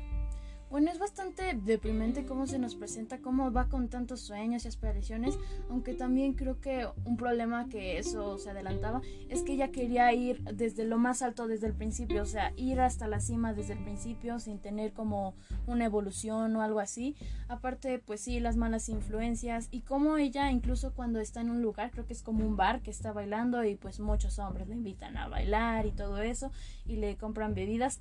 Bueno, 0.75 0.91
es 0.91 0.99
bastante 0.99 1.55
deprimente 1.55 2.26
cómo 2.26 2.49
se 2.49 2.59
nos 2.59 2.75
presenta, 2.75 3.21
cómo 3.21 3.53
va 3.53 3.69
con 3.69 3.88
tantos 3.88 4.23
sueños 4.23 4.65
y 4.65 4.69
aspiraciones, 4.69 5.38
aunque 5.71 5.94
también 5.94 6.32
creo 6.32 6.61
que 6.61 6.88
un 7.05 7.17
problema 7.17 7.69
que 7.69 7.99
eso 7.99 8.38
se 8.38 8.50
adelantaba 8.50 9.00
es 9.29 9.44
que 9.44 9.53
ella 9.53 9.71
quería 9.71 10.12
ir 10.12 10.43
desde 10.43 10.82
lo 10.82 10.99
más 10.99 11.23
alto 11.23 11.47
desde 11.47 11.69
el 11.69 11.75
principio, 11.75 12.23
o 12.23 12.26
sea, 12.26 12.53
ir 12.56 12.81
hasta 12.81 13.06
la 13.06 13.21
cima 13.21 13.55
desde 13.55 13.75
el 13.75 13.84
principio 13.84 14.41
sin 14.41 14.58
tener 14.58 14.93
como 14.93 15.37
una 15.69 15.84
evolución 15.84 16.56
o 16.56 16.63
algo 16.63 16.81
así. 16.81 17.15
Aparte, 17.46 18.01
pues 18.01 18.22
sí, 18.22 18.41
las 18.41 18.56
malas 18.56 18.89
influencias 18.89 19.69
y 19.70 19.82
cómo 19.82 20.17
ella 20.17 20.51
incluso 20.51 20.93
cuando 20.93 21.20
está 21.20 21.41
en 21.41 21.51
un 21.51 21.63
lugar, 21.63 21.93
creo 21.93 22.05
que 22.05 22.15
es 22.15 22.22
como 22.25 22.44
un 22.44 22.56
bar 22.56 22.82
que 22.82 22.91
está 22.91 23.13
bailando 23.13 23.63
y 23.63 23.77
pues 23.77 24.01
muchos 24.01 24.41
hombres 24.41 24.67
le 24.67 24.75
invitan 24.75 25.17
a 25.19 25.29
bailar 25.29 25.87
y 25.87 25.93
todo 25.93 26.19
eso 26.19 26.51
y 26.84 26.96
le 26.96 27.17
compran 27.17 27.55
bebidas 27.55 28.01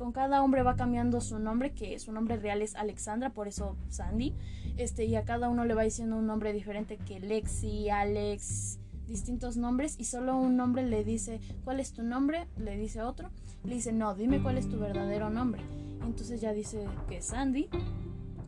con 0.00 0.12
cada 0.12 0.42
hombre 0.42 0.62
va 0.62 0.76
cambiando 0.76 1.20
su 1.20 1.38
nombre, 1.38 1.72
que 1.72 1.98
su 1.98 2.10
nombre 2.10 2.38
real 2.38 2.62
es 2.62 2.74
Alexandra, 2.74 3.34
por 3.34 3.48
eso 3.48 3.76
Sandy. 3.90 4.34
Este, 4.78 5.04
y 5.04 5.14
a 5.14 5.26
cada 5.26 5.50
uno 5.50 5.66
le 5.66 5.74
va 5.74 5.82
diciendo 5.82 6.16
un 6.16 6.26
nombre 6.26 6.54
diferente 6.54 6.96
que 6.96 7.20
Lexi, 7.20 7.90
Alex, 7.90 8.78
distintos 9.06 9.58
nombres 9.58 9.96
y 9.98 10.04
solo 10.04 10.38
un 10.38 10.56
nombre 10.56 10.84
le 10.84 11.04
dice, 11.04 11.38
¿cuál 11.64 11.80
es 11.80 11.92
tu 11.92 12.02
nombre? 12.02 12.48
Le 12.56 12.78
dice 12.78 13.02
otro. 13.02 13.28
Le 13.62 13.74
dice, 13.74 13.92
no, 13.92 14.14
dime 14.14 14.42
cuál 14.42 14.56
es 14.56 14.70
tu 14.70 14.78
verdadero 14.78 15.28
nombre. 15.28 15.60
entonces 16.02 16.40
ya 16.40 16.54
dice 16.54 16.88
que 17.06 17.18
es 17.18 17.26
Sandy 17.26 17.68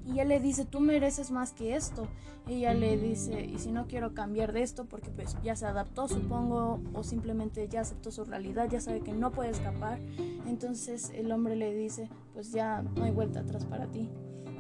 y 0.07 0.19
él 0.19 0.29
le 0.29 0.41
dice, 0.41 0.65
tú 0.65 0.81
mereces 0.81 1.31
más 1.31 1.53
que 1.53 1.77
esto. 1.77 2.09
Ella 2.49 2.75
le 2.75 2.97
dice, 2.97 3.45
y 3.45 3.59
si 3.59 3.71
no 3.71 3.87
quiero 3.87 4.15
cambiar 4.15 4.53
de 4.53 4.63
esto, 4.63 4.87
porque 4.87 5.11
pues 5.11 5.37
ya 5.45 5.55
se 5.55 5.67
adaptó, 5.67 6.09
supongo, 6.09 6.81
o 6.93 7.05
simplemente 7.05 7.69
ya 7.69 7.83
aceptó 7.83 8.11
su 8.11 8.25
realidad, 8.25 8.69
ya 8.71 8.81
sabe 8.81 9.01
que 9.01 9.13
no 9.13 9.31
puede 9.31 9.51
escapar. 9.51 10.01
Entonces 10.47 11.13
el 11.15 11.31
hombre 11.31 11.55
le 11.55 11.73
dice, 11.75 12.09
pues 12.33 12.53
ya 12.53 12.83
no 12.83 13.05
hay 13.05 13.13
vuelta 13.13 13.41
atrás 13.41 13.65
para 13.65 13.87
ti. 13.87 14.09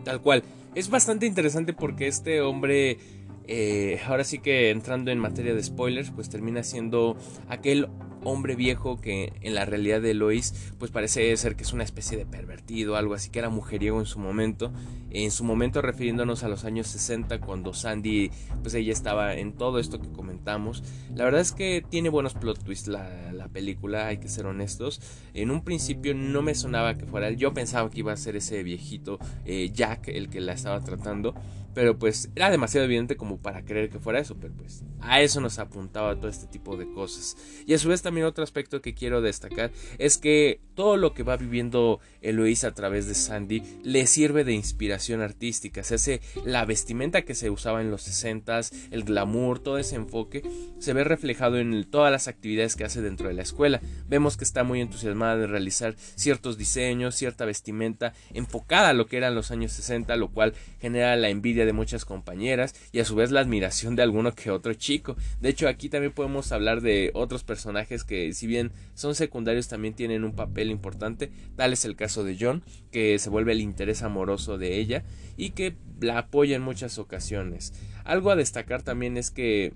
Tal 0.04 0.20
cual. 0.20 0.42
Es 0.74 0.90
bastante 0.90 1.26
interesante 1.26 1.72
porque 1.72 2.06
este 2.06 2.40
hombre, 2.40 2.98
eh, 3.44 4.00
ahora 4.06 4.24
sí 4.24 4.38
que 4.38 4.70
entrando 4.70 5.10
en 5.10 5.18
materia 5.18 5.54
de 5.54 5.62
spoilers, 5.62 6.10
pues 6.10 6.28
termina 6.28 6.62
siendo 6.62 7.16
aquel 7.48 7.88
hombre 8.24 8.56
viejo 8.56 9.00
que 9.00 9.32
en 9.40 9.54
la 9.54 9.64
realidad 9.64 10.00
de 10.00 10.14
Lois 10.14 10.72
pues 10.78 10.90
parece 10.90 11.36
ser 11.36 11.56
que 11.56 11.62
es 11.62 11.72
una 11.72 11.84
especie 11.84 12.16
de 12.18 12.26
pervertido, 12.26 12.96
algo 12.96 13.14
así 13.14 13.30
que 13.30 13.38
era 13.38 13.48
mujeriego 13.48 14.00
en 14.00 14.06
su 14.06 14.18
momento, 14.18 14.72
en 15.10 15.30
su 15.30 15.44
momento 15.44 15.82
refiriéndonos 15.82 16.42
a 16.42 16.48
los 16.48 16.64
años 16.64 16.86
60 16.88 17.40
cuando 17.40 17.74
Sandy 17.74 18.30
pues 18.62 18.74
ella 18.74 18.92
estaba 18.92 19.34
en 19.34 19.52
todo 19.52 19.78
esto 19.78 20.00
que 20.00 20.10
comentamos. 20.10 20.82
La 21.14 21.24
verdad 21.24 21.40
es 21.40 21.52
que 21.52 21.84
tiene 21.88 22.08
buenos 22.08 22.34
plot 22.34 22.62
twists 22.62 22.88
la, 22.88 23.32
la 23.32 23.48
película, 23.48 24.06
hay 24.06 24.18
que 24.18 24.28
ser 24.28 24.46
honestos. 24.46 25.00
En 25.34 25.50
un 25.50 25.64
principio 25.64 26.14
no 26.14 26.42
me 26.42 26.54
sonaba 26.54 26.96
que 26.96 27.06
fuera 27.06 27.28
él, 27.28 27.36
yo 27.36 27.52
pensaba 27.52 27.90
que 27.90 28.00
iba 28.00 28.12
a 28.12 28.16
ser 28.16 28.36
ese 28.36 28.62
viejito 28.62 29.18
eh, 29.44 29.70
Jack 29.72 30.08
el 30.08 30.28
que 30.28 30.40
la 30.40 30.52
estaba 30.52 30.80
tratando, 30.80 31.34
pero 31.74 31.98
pues 31.98 32.30
era 32.34 32.50
demasiado 32.50 32.84
evidente 32.84 33.16
como 33.16 33.38
para 33.38 33.64
creer 33.64 33.88
que 33.88 33.98
fuera 33.98 34.20
eso, 34.20 34.36
pero 34.38 34.52
pues 34.54 34.84
a 35.00 35.20
eso 35.20 35.40
nos 35.40 35.58
apuntaba 35.58 36.16
todo 36.16 36.28
este 36.28 36.46
tipo 36.46 36.76
de 36.76 36.90
cosas. 36.92 37.36
Y 37.66 37.74
a 37.74 37.78
su 37.78 37.88
vez 37.88 38.02
también 38.02 38.11
otro 38.20 38.44
aspecto 38.44 38.82
que 38.82 38.94
quiero 38.94 39.22
destacar 39.22 39.70
es 39.98 40.18
que 40.18 40.60
todo 40.74 40.96
lo 40.96 41.14
que 41.14 41.22
va 41.22 41.36
viviendo 41.36 42.00
Eloise 42.20 42.66
a 42.66 42.74
través 42.74 43.06
de 43.06 43.14
Sandy 43.14 43.62
le 43.82 44.06
sirve 44.06 44.44
de 44.44 44.52
inspiración 44.52 45.20
artística, 45.20 45.82
se 45.82 45.96
hace 45.96 46.20
la 46.44 46.64
vestimenta 46.64 47.22
que 47.22 47.34
se 47.34 47.50
usaba 47.50 47.80
en 47.80 47.90
los 47.90 48.06
60s, 48.08 48.72
el 48.90 49.04
glamour, 49.04 49.58
todo 49.58 49.78
ese 49.78 49.96
enfoque 49.96 50.42
se 50.78 50.92
ve 50.92 51.04
reflejado 51.04 51.58
en 51.58 51.84
todas 51.84 52.10
las 52.10 52.28
actividades 52.28 52.76
que 52.76 52.84
hace 52.84 53.02
dentro 53.02 53.28
de 53.28 53.34
la 53.34 53.42
escuela. 53.42 53.80
Vemos 54.08 54.36
que 54.36 54.44
está 54.44 54.64
muy 54.64 54.80
entusiasmada 54.80 55.36
de 55.36 55.46
realizar 55.46 55.94
ciertos 55.96 56.58
diseños, 56.58 57.14
cierta 57.14 57.44
vestimenta 57.44 58.14
enfocada 58.34 58.90
a 58.90 58.92
lo 58.92 59.06
que 59.06 59.16
eran 59.16 59.34
los 59.34 59.50
años 59.50 59.72
60, 59.72 60.16
lo 60.16 60.30
cual 60.30 60.54
genera 60.80 61.16
la 61.16 61.28
envidia 61.28 61.66
de 61.66 61.72
muchas 61.72 62.04
compañeras 62.04 62.74
y 62.92 63.00
a 63.00 63.04
su 63.04 63.14
vez 63.14 63.30
la 63.30 63.40
admiración 63.40 63.96
de 63.96 64.02
alguno 64.02 64.34
que 64.34 64.50
otro 64.50 64.74
chico. 64.74 65.16
De 65.40 65.50
hecho, 65.50 65.68
aquí 65.68 65.88
también 65.88 66.12
podemos 66.12 66.52
hablar 66.52 66.80
de 66.80 67.10
otros 67.14 67.44
personajes 67.44 68.01
que 68.04 68.32
si 68.32 68.46
bien 68.46 68.72
son 68.94 69.14
secundarios 69.14 69.68
también 69.68 69.94
tienen 69.94 70.24
un 70.24 70.32
papel 70.32 70.70
importante. 70.70 71.30
Tal 71.56 71.72
es 71.72 71.84
el 71.84 71.96
caso 71.96 72.24
de 72.24 72.36
John, 72.38 72.62
que 72.90 73.18
se 73.18 73.30
vuelve 73.30 73.52
el 73.52 73.60
interés 73.60 74.02
amoroso 74.02 74.58
de 74.58 74.78
ella 74.78 75.04
y 75.36 75.50
que 75.50 75.76
la 76.00 76.18
apoya 76.18 76.56
en 76.56 76.62
muchas 76.62 76.98
ocasiones. 76.98 77.72
Algo 78.04 78.30
a 78.30 78.36
destacar 78.36 78.82
también 78.82 79.16
es 79.16 79.30
que 79.30 79.74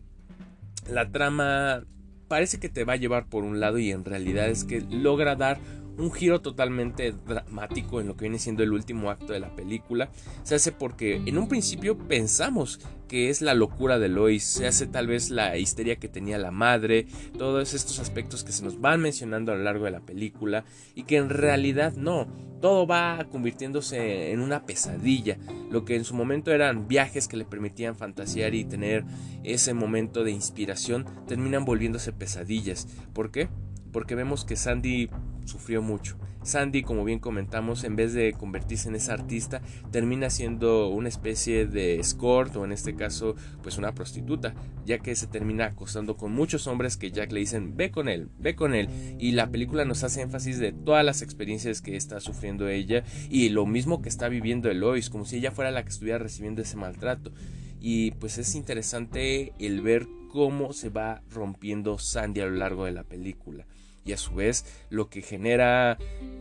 la 0.91 1.11
trama 1.11 1.85
parece 2.29 2.59
que 2.59 2.69
te 2.69 2.85
va 2.85 2.95
a 2.95 2.97
llevar 2.97 3.29
por 3.29 3.45
un 3.45 3.61
lado 3.61 3.79
y 3.79 3.91
en 3.91 4.05
realidad 4.05 4.49
es 4.49 4.65
que 4.65 4.81
logra 4.81 5.37
dar 5.37 5.59
un 5.99 6.13
giro 6.13 6.41
totalmente 6.41 7.13
dramático 7.27 8.01
en 8.01 8.09
lo 8.09 8.17
que 8.17 8.25
viene 8.25 8.39
siendo 8.39 8.63
el 8.63 8.73
último 8.73 9.11
acto 9.11 9.33
de 9.33 9.41
la 9.41 9.55
película. 9.55 10.11
Se 10.43 10.55
hace 10.55 10.73
porque 10.73 11.23
en 11.25 11.39
un 11.39 11.49
principio 11.49 11.97
pensamos 11.97 12.81
que 13.09 13.31
es 13.31 13.41
la 13.41 13.55
locura 13.55 13.99
de 13.99 14.09
Lois, 14.09 14.43
se 14.43 14.67
hace 14.67 14.87
tal 14.87 15.07
vez 15.07 15.31
la 15.31 15.57
histeria 15.57 15.97
que 15.97 16.09
tenía 16.09 16.39
la 16.39 16.51
madre, 16.51 17.07
todos 17.39 17.73
estos 17.75 17.99
aspectos 17.99 18.43
que 18.45 18.53
se 18.53 18.65
nos 18.65 18.81
van 18.81 19.01
mencionando 19.01 19.53
a 19.53 19.57
lo 19.57 19.63
largo 19.63 19.85
de 19.85 19.93
la 19.93 20.01
película 20.01 20.65
y 20.95 21.05
que 21.05 21.17
en 21.17 21.29
realidad 21.29 21.93
no, 21.95 22.27
todo 22.61 22.87
va 22.87 23.27
convirtiéndose 23.31 24.33
en 24.33 24.41
una 24.41 24.65
pesadilla, 24.65 25.39
lo 25.71 25.85
que 25.85 25.97
en 25.97 26.05
su 26.05 26.15
momento 26.15 26.53
eran 26.53 26.89
viajes 26.89 27.29
que 27.29 27.37
le 27.37 27.45
permitían 27.45 27.97
fantasear 27.97 28.55
y 28.55 28.65
tener 28.65 29.05
ese 29.45 29.73
momento 29.73 30.25
de 30.25 30.33
inspiración, 30.33 31.07
terminan 31.29 31.65
volviéndose 31.65 32.13
pesadillas. 32.13 32.89
¿Por 33.13 33.31
qué? 33.31 33.49
Porque 33.97 34.15
vemos 34.15 34.45
que 34.45 34.57
Sandy 34.57 35.09
sufrió 35.47 35.81
mucho. 35.81 36.19
Sandy, 36.43 36.83
como 36.83 37.03
bien 37.03 37.19
comentamos, 37.19 37.83
en 37.83 37.97
vez 37.97 38.13
de 38.13 38.35
convertirse 38.35 38.91
en 38.91 38.95
esa 38.95 39.15
artista, 39.15 39.63
termina 39.91 40.29
siendo 40.29 40.91
una 40.91 41.09
especie 41.09 41.67
de 41.67 41.99
escort 41.99 42.55
o 42.57 42.67
en 42.67 42.73
este 42.73 42.95
caso, 42.95 43.37
pues 43.63 43.79
una 43.79 43.95
prostituta, 43.95 44.55
ya 44.85 44.99
que 44.99 45.17
se 45.17 45.27
termina 45.27 45.65
acostando 45.65 46.19
con 46.19 46.33
muchos 46.33 46.67
hombres 46.67 46.99
que 46.99 47.11
Jack 47.11 47.33
le 47.33 47.41
dicen, 47.41 47.75
ve 47.75 47.91
con 47.91 48.11
él, 48.11 48.29
ve 48.39 48.55
con 48.55 48.75
él. 48.75 48.91
Y 49.19 49.33
la 49.33 49.51
película 49.51 49.87
nos 49.87 50.05
hace 50.05 50.21
énfasis 50.21 50.59
de 50.59 50.73
todas 50.73 51.03
las 51.03 51.23
experiencias 51.23 51.81
que 51.81 51.97
está 51.97 52.21
sufriendo 52.21 52.69
ella 52.69 53.03
y 53.31 53.49
lo 53.49 53.65
mismo 53.65 54.03
que 54.03 54.11
está 54.11 54.29
viviendo 54.29 54.71
Elois, 54.71 55.09
como 55.09 55.25
si 55.25 55.37
ella 55.37 55.53
fuera 55.53 55.71
la 55.71 55.85
que 55.85 55.89
estuviera 55.89 56.19
recibiendo 56.19 56.61
ese 56.61 56.77
maltrato. 56.77 57.33
Y 57.81 58.11
pues 58.11 58.37
es 58.37 58.55
interesante 58.57 59.55
el 59.59 59.81
ver 59.81 60.07
cómo 60.31 60.75
se 60.75 60.91
va 60.91 61.23
rompiendo 61.31 61.99
Sandy 61.99 62.43
a 62.43 62.45
lo 62.45 62.57
largo 62.57 62.85
de 62.85 62.93
la 62.93 63.03
película 63.03 63.65
y 64.07 64.13
a 64.13 64.17
su 64.17 64.35
vez 64.35 64.65
lo 64.89 65.11
que 65.11 65.21
genera 65.21 65.99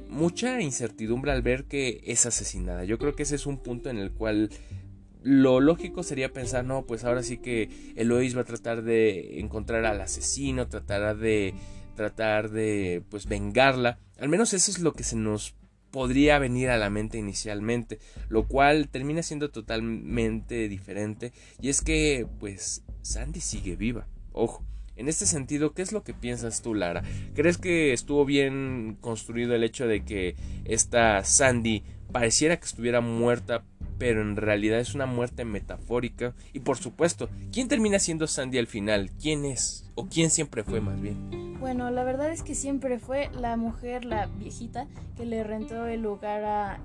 mucha 0.10 0.62
incertidumbre 0.62 1.32
al 1.32 1.42
ver 1.42 1.66
que 1.66 2.02
es 2.06 2.26
asesinada. 2.26 2.86
Yo 2.86 2.98
creo 2.98 3.16
que 3.16 3.24
ese 3.24 3.36
es 3.36 3.46
un 3.46 3.58
punto 3.58 3.90
en 3.90 3.98
el 3.98 4.12
cual 4.12 4.52
lo 5.24 5.60
lógico 5.60 6.04
sería 6.04 6.32
pensar, 6.32 6.66
no, 6.66 6.86
pues 6.86 7.04
ahora 7.04 7.24
sí 7.24 7.38
que 7.38 7.94
Eloís 7.96 8.38
va 8.38 8.42
a 8.42 8.46
tratar 8.46 8.84
de 8.84 9.40
encontrar 9.40 9.84
al 9.86 10.00
asesino, 10.00 10.68
tratará 10.68 11.16
de 11.16 11.56
tratar 11.96 12.52
de 12.52 13.04
pues 13.10 13.26
vengarla. 13.26 13.98
Al 14.20 14.30
menos 14.30 14.54
eso 14.54 14.70
es 14.70 14.80
lo 14.80 14.94
que 14.94 15.04
se 15.04 15.16
nos 15.16 15.56
podría 15.90 16.38
venir 16.40 16.70
a 16.70 16.78
la 16.78 16.90
mente 16.90 17.18
inicialmente, 17.18 18.00
lo 18.30 18.48
cual 18.48 18.90
termina 18.90 19.24
siendo 19.24 19.50
totalmente 19.50 20.68
diferente 20.68 21.32
y 21.60 21.70
es 21.70 21.82
que 21.82 22.28
pues 22.40 22.84
Sandy 23.02 23.40
sigue 23.40 23.76
viva. 23.76 24.08
Ojo, 24.32 24.64
en 24.96 25.08
este 25.08 25.26
sentido, 25.26 25.74
¿qué 25.74 25.82
es 25.82 25.92
lo 25.92 26.04
que 26.04 26.14
piensas 26.14 26.62
tú, 26.62 26.74
Lara? 26.74 27.04
¿Crees 27.34 27.58
que 27.58 27.94
estuvo 27.94 28.26
bien 28.26 28.98
construido 29.02 29.56
el 29.56 29.64
hecho 29.64 29.88
de 29.88 30.04
que 30.04 30.36
esta 30.66 31.24
Sandy 31.24 31.84
pareciera 32.12 32.58
que 32.58 32.66
estuviera 32.66 33.02
muerta, 33.02 33.64
pero 33.98 34.22
en 34.22 34.36
realidad 34.36 34.80
es 34.80 34.96
una 34.96 35.06
muerte 35.06 35.46
metafórica? 35.46 36.34
Y 36.54 36.60
por 36.60 36.78
supuesto, 36.78 37.30
¿quién 37.52 37.68
termina 37.68 38.00
siendo 38.00 38.28
Sandy 38.28 38.58
al 38.58 38.68
final? 38.68 39.12
¿Quién 39.22 39.46
es? 39.46 39.92
¿O 39.96 40.08
quién 40.08 40.30
siempre 40.30 40.64
fue 40.64 40.82
más 40.82 41.00
bien? 41.02 41.58
Bueno, 41.60 41.90
la 41.90 42.04
verdad 42.04 42.32
es 42.32 42.44
que 42.44 42.54
siempre 42.54 43.00
fue 43.00 43.30
la 43.34 43.58
mujer, 43.58 44.06
la 44.06 44.28
viejita, 44.28 44.88
que 45.18 45.26
le 45.26 45.44
rentó 45.44 45.88
el 45.88 46.02
lugar 46.02 46.44
a 46.44 46.80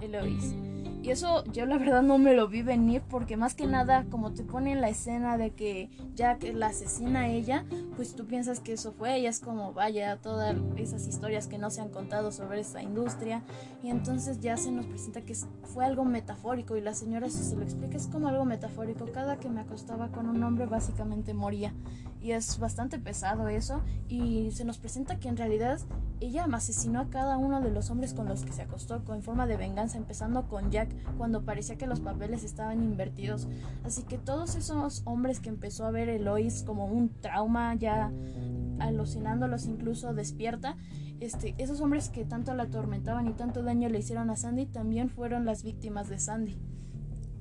Eloise. 0.00 0.81
Y 1.02 1.10
eso 1.10 1.42
yo 1.46 1.66
la 1.66 1.78
verdad 1.78 2.02
no 2.02 2.16
me 2.18 2.32
lo 2.32 2.46
vi 2.46 2.62
venir 2.62 3.02
porque 3.10 3.36
más 3.36 3.54
que 3.54 3.66
nada 3.66 4.06
como 4.08 4.30
te 4.32 4.44
ponen 4.44 4.80
la 4.80 4.88
escena 4.88 5.36
de 5.36 5.50
que 5.50 5.90
Jack 6.14 6.44
la 6.54 6.68
asesina 6.68 7.22
a 7.22 7.28
ella, 7.28 7.64
pues 7.96 8.14
tú 8.14 8.24
piensas 8.26 8.60
que 8.60 8.74
eso 8.74 8.92
fue 8.92 9.16
ella, 9.16 9.28
es 9.28 9.40
como 9.40 9.72
vaya 9.72 10.16
todas 10.18 10.56
esas 10.76 11.08
historias 11.08 11.48
que 11.48 11.58
no 11.58 11.70
se 11.70 11.80
han 11.80 11.88
contado 11.88 12.30
sobre 12.30 12.60
esa 12.60 12.82
industria 12.82 13.42
y 13.82 13.90
entonces 13.90 14.38
ya 14.40 14.56
se 14.56 14.70
nos 14.70 14.86
presenta 14.86 15.22
que 15.22 15.34
fue 15.64 15.84
algo 15.84 16.04
metafórico 16.04 16.76
y 16.76 16.80
la 16.80 16.94
señora 16.94 17.28
si 17.30 17.42
se 17.42 17.56
lo 17.56 17.62
explica 17.62 17.96
es 17.96 18.06
como 18.06 18.28
algo 18.28 18.44
metafórico, 18.44 19.06
cada 19.12 19.40
que 19.40 19.48
me 19.48 19.60
acostaba 19.60 20.08
con 20.08 20.28
un 20.28 20.40
hombre 20.44 20.66
básicamente 20.66 21.34
moría 21.34 21.74
y 22.22 22.32
es 22.32 22.58
bastante 22.58 22.98
pesado 22.98 23.48
eso 23.48 23.82
y 24.08 24.50
se 24.52 24.64
nos 24.64 24.78
presenta 24.78 25.18
que 25.18 25.28
en 25.28 25.36
realidad 25.36 25.80
ella 26.20 26.46
asesinó 26.52 27.00
a 27.00 27.10
cada 27.10 27.36
uno 27.36 27.60
de 27.60 27.72
los 27.72 27.90
hombres 27.90 28.14
con 28.14 28.28
los 28.28 28.44
que 28.44 28.52
se 28.52 28.62
acostó 28.62 29.02
en 29.12 29.22
forma 29.22 29.46
de 29.46 29.56
venganza 29.56 29.98
empezando 29.98 30.46
con 30.46 30.70
Jack 30.70 30.88
cuando 31.18 31.42
parecía 31.42 31.76
que 31.76 31.88
los 31.88 31.98
papeles 31.98 32.44
estaban 32.44 32.82
invertidos. 32.84 33.48
Así 33.82 34.04
que 34.04 34.18
todos 34.18 34.54
esos 34.54 35.02
hombres 35.04 35.40
que 35.40 35.48
empezó 35.48 35.84
a 35.84 35.90
ver 35.90 36.08
Elois 36.08 36.62
como 36.62 36.86
un 36.86 37.08
trauma, 37.20 37.74
ya 37.74 38.12
alucinándolos 38.78 39.66
incluso 39.66 40.14
despierta, 40.14 40.76
este, 41.18 41.56
esos 41.58 41.80
hombres 41.80 42.08
que 42.08 42.24
tanto 42.24 42.54
la 42.54 42.64
atormentaban 42.64 43.26
y 43.26 43.32
tanto 43.32 43.62
daño 43.62 43.88
le 43.88 43.98
hicieron 43.98 44.30
a 44.30 44.36
Sandy 44.36 44.66
también 44.66 45.08
fueron 45.08 45.44
las 45.44 45.64
víctimas 45.64 46.08
de 46.08 46.20
Sandy. 46.20 46.56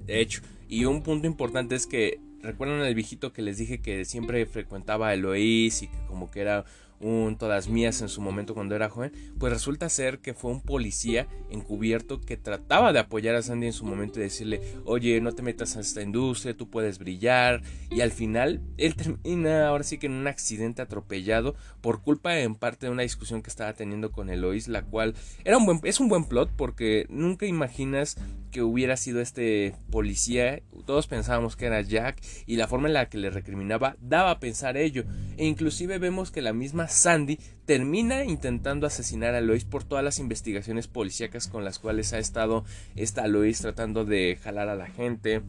De 0.05 0.21
hecho, 0.21 0.41
y 0.67 0.85
un 0.85 1.03
punto 1.03 1.27
importante 1.27 1.75
es 1.75 1.85
que 1.85 2.19
recuerdan 2.41 2.81
al 2.81 2.95
viejito 2.95 3.33
que 3.33 3.41
les 3.41 3.57
dije 3.57 3.81
que 3.81 4.05
siempre 4.05 4.45
frecuentaba 4.45 5.09
a 5.09 5.13
Eloís 5.13 5.83
y 5.83 5.87
que 5.87 5.97
como 6.07 6.31
que 6.31 6.41
era 6.41 6.65
un 7.01 7.37
todas 7.37 7.67
mías 7.67 8.01
en 8.01 8.09
su 8.09 8.21
momento 8.21 8.53
cuando 8.53 8.75
era 8.75 8.89
joven, 8.89 9.11
pues 9.37 9.51
resulta 9.51 9.89
ser 9.89 10.19
que 10.19 10.33
fue 10.33 10.51
un 10.51 10.61
policía 10.61 11.27
encubierto 11.49 12.21
que 12.21 12.37
trataba 12.37 12.93
de 12.93 12.99
apoyar 12.99 13.35
a 13.35 13.41
Sandy 13.41 13.67
en 13.67 13.73
su 13.73 13.85
momento 13.85 14.19
y 14.19 14.23
decirle, 14.23 14.61
oye, 14.85 15.19
no 15.21 15.33
te 15.33 15.41
metas 15.41 15.77
a 15.77 15.81
esta 15.81 16.01
industria, 16.01 16.55
tú 16.55 16.69
puedes 16.69 16.99
brillar. 16.99 17.61
Y 17.89 18.01
al 18.01 18.11
final 18.11 18.61
él 18.77 18.95
termina 18.95 19.67
ahora 19.67 19.83
sí 19.83 19.97
que 19.97 20.07
en 20.07 20.13
un 20.13 20.27
accidente 20.27 20.81
atropellado 20.81 21.55
por 21.81 22.01
culpa 22.01 22.39
en 22.39 22.55
parte 22.55 22.85
de 22.85 22.91
una 22.91 23.03
discusión 23.03 23.41
que 23.41 23.49
estaba 23.49 23.73
teniendo 23.73 24.11
con 24.11 24.29
Eloís, 24.29 24.67
la 24.67 24.83
cual 24.83 25.15
era 25.43 25.57
un 25.57 25.65
buen, 25.65 25.79
es 25.83 25.99
un 25.99 26.09
buen 26.09 26.25
plot 26.25 26.51
porque 26.55 27.05
nunca 27.09 27.45
imaginas 27.45 28.17
que 28.51 28.61
hubiera 28.61 28.97
sido 28.97 29.21
este 29.21 29.73
policía, 29.89 30.61
todos 30.85 31.07
pensábamos 31.07 31.55
que 31.55 31.65
era 31.65 31.81
Jack 31.81 32.21
y 32.45 32.57
la 32.57 32.67
forma 32.67 32.87
en 32.87 32.93
la 32.93 33.07
que 33.07 33.17
le 33.17 33.29
recriminaba 33.29 33.95
daba 34.01 34.31
a 34.31 34.39
pensar 34.39 34.77
ello 34.77 35.05
e 35.37 35.45
inclusive 35.45 35.97
vemos 35.99 36.31
que 36.31 36.41
la 36.41 36.53
misma 36.53 36.87
Sandy 36.91 37.39
termina 37.65 38.23
intentando 38.23 38.85
asesinar 38.85 39.33
a 39.35 39.41
Lois 39.41 39.65
por 39.65 39.83
todas 39.83 40.03
las 40.03 40.19
investigaciones 40.19 40.87
policíacas 40.87 41.47
con 41.47 41.63
las 41.63 41.79
cuales 41.79 42.13
ha 42.13 42.19
estado 42.19 42.63
esta 42.95 43.27
Lois 43.27 43.59
tratando 43.59 44.05
de 44.05 44.37
jalar 44.41 44.69
a 44.69 44.75
la 44.75 44.87
gente 44.87 45.41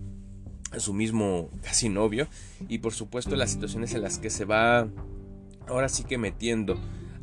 a 0.70 0.80
su 0.80 0.94
mismo 0.94 1.50
casi 1.62 1.88
novio 1.88 2.28
y 2.68 2.78
por 2.78 2.94
supuesto 2.94 3.36
las 3.36 3.50
situaciones 3.50 3.94
en 3.94 4.02
las 4.02 4.18
que 4.18 4.30
se 4.30 4.44
va 4.44 4.88
ahora 5.66 5.88
sí 5.88 6.04
que 6.04 6.18
metiendo 6.18 6.78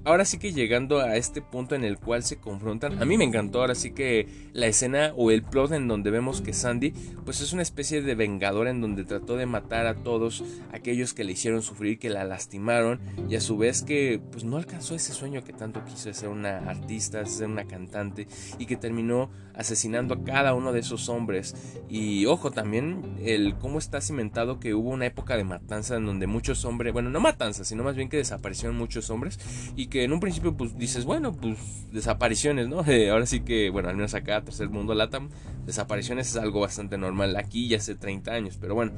ahora 0.09 0.25
sí 0.25 0.39
que 0.39 0.51
llegando 0.53 1.01
a 1.01 1.17
este 1.17 1.41
punto 1.41 1.75
en 1.75 1.83
el 1.83 1.99
cual 1.99 2.23
se 2.23 2.37
confrontan, 2.37 3.01
a 3.01 3.05
mí 3.05 3.17
me 3.17 3.23
encantó 3.23 3.61
ahora 3.61 3.75
sí 3.75 3.91
que 3.91 4.27
la 4.53 4.65
escena 4.65 5.13
o 5.15 5.29
el 5.29 5.43
plot 5.43 5.71
en 5.73 5.87
donde 5.87 6.09
vemos 6.09 6.41
que 6.41 6.51
Sandy 6.51 6.91
pues 7.25 7.41
es 7.41 7.53
una 7.53 7.61
especie 7.61 8.01
de 8.01 8.15
vengadora 8.15 8.71
en 8.71 8.81
donde 8.81 9.05
trató 9.05 9.37
de 9.37 9.45
matar 9.45 9.85
a 9.85 9.95
todos 9.95 10.43
aquellos 10.71 11.13
que 11.13 11.23
le 11.23 11.33
hicieron 11.33 11.61
sufrir, 11.61 11.99
que 11.99 12.09
la 12.09 12.23
lastimaron 12.23 12.99
y 13.29 13.35
a 13.35 13.41
su 13.41 13.57
vez 13.57 13.83
que 13.83 14.19
pues 14.31 14.43
no 14.43 14.57
alcanzó 14.57 14.95
ese 14.95 15.13
sueño 15.13 15.43
que 15.43 15.53
tanto 15.53 15.85
quiso 15.85 16.09
de 16.09 16.15
ser 16.15 16.29
una 16.29 16.57
artista, 16.57 17.23
ser 17.25 17.47
una 17.47 17.65
cantante 17.65 18.27
y 18.57 18.65
que 18.65 18.77
terminó 18.77 19.29
asesinando 19.53 20.13
a 20.13 20.23
cada 20.23 20.53
uno 20.53 20.71
de 20.71 20.79
esos 20.79 21.09
hombres. 21.09 21.53
Y 21.89 22.25
ojo 22.25 22.49
también 22.49 23.17
el 23.21 23.55
cómo 23.57 23.77
está 23.77 23.99
cimentado 23.99 24.59
que 24.59 24.73
hubo 24.73 24.89
una 24.89 25.05
época 25.05 25.35
de 25.35 25.43
matanza 25.43 25.97
en 25.97 26.05
donde 26.05 26.27
muchos 26.27 26.63
hombres, 26.65 26.93
bueno 26.93 27.09
no 27.09 27.19
matanza, 27.19 27.63
sino 27.63 27.83
más 27.83 27.95
bien 27.95 28.09
que 28.09 28.17
desaparecieron 28.17 28.77
muchos 28.77 29.09
hombres 29.09 29.37
y 29.75 29.87
que 29.87 29.98
en 30.03 30.13
un 30.13 30.19
principio 30.19 30.55
pues 30.55 30.77
dices, 30.77 31.05
bueno, 31.05 31.33
pues 31.33 31.57
desapariciones, 31.91 32.67
¿no? 32.67 32.79
Ahora 33.11 33.25
sí 33.25 33.41
que, 33.41 33.69
bueno, 33.69 33.89
al 33.89 33.95
menos 33.95 34.13
acá, 34.13 34.43
tercer 34.43 34.69
mundo 34.69 34.93
LATAM, 34.93 35.29
desapariciones 35.65 36.29
es 36.29 36.35
algo 36.35 36.59
bastante 36.59 36.97
normal 36.97 37.35
aquí 37.35 37.67
ya 37.67 37.77
hace 37.77 37.95
30 37.95 38.31
años, 38.31 38.57
pero 38.59 38.75
bueno, 38.75 38.91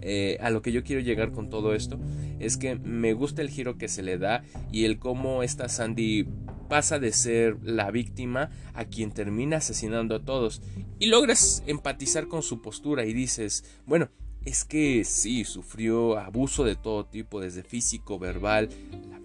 eh, 0.00 0.38
a 0.40 0.50
lo 0.50 0.62
que 0.62 0.72
yo 0.72 0.82
quiero 0.82 1.00
llegar 1.00 1.30
con 1.30 1.48
todo 1.48 1.74
esto 1.74 1.98
es 2.40 2.56
que 2.56 2.74
me 2.74 3.12
gusta 3.12 3.40
el 3.40 3.50
giro 3.50 3.78
que 3.78 3.86
se 3.86 4.02
le 4.02 4.18
da 4.18 4.42
y 4.72 4.84
el 4.84 4.98
cómo 4.98 5.44
esta 5.44 5.68
Sandy 5.68 6.26
pasa 6.68 6.98
de 6.98 7.12
ser 7.12 7.58
la 7.62 7.90
víctima 7.90 8.50
a 8.74 8.86
quien 8.86 9.12
termina 9.12 9.58
asesinando 9.58 10.16
a 10.16 10.24
todos 10.24 10.60
y 10.98 11.06
logras 11.06 11.62
empatizar 11.66 12.26
con 12.26 12.42
su 12.42 12.62
postura 12.62 13.04
y 13.04 13.12
dices, 13.12 13.64
bueno, 13.86 14.08
es 14.44 14.64
que 14.64 15.04
sí, 15.04 15.44
sufrió 15.44 16.18
abuso 16.18 16.64
de 16.64 16.74
todo 16.74 17.06
tipo, 17.06 17.40
desde 17.40 17.62
físico, 17.62 18.18
verbal, 18.18 18.70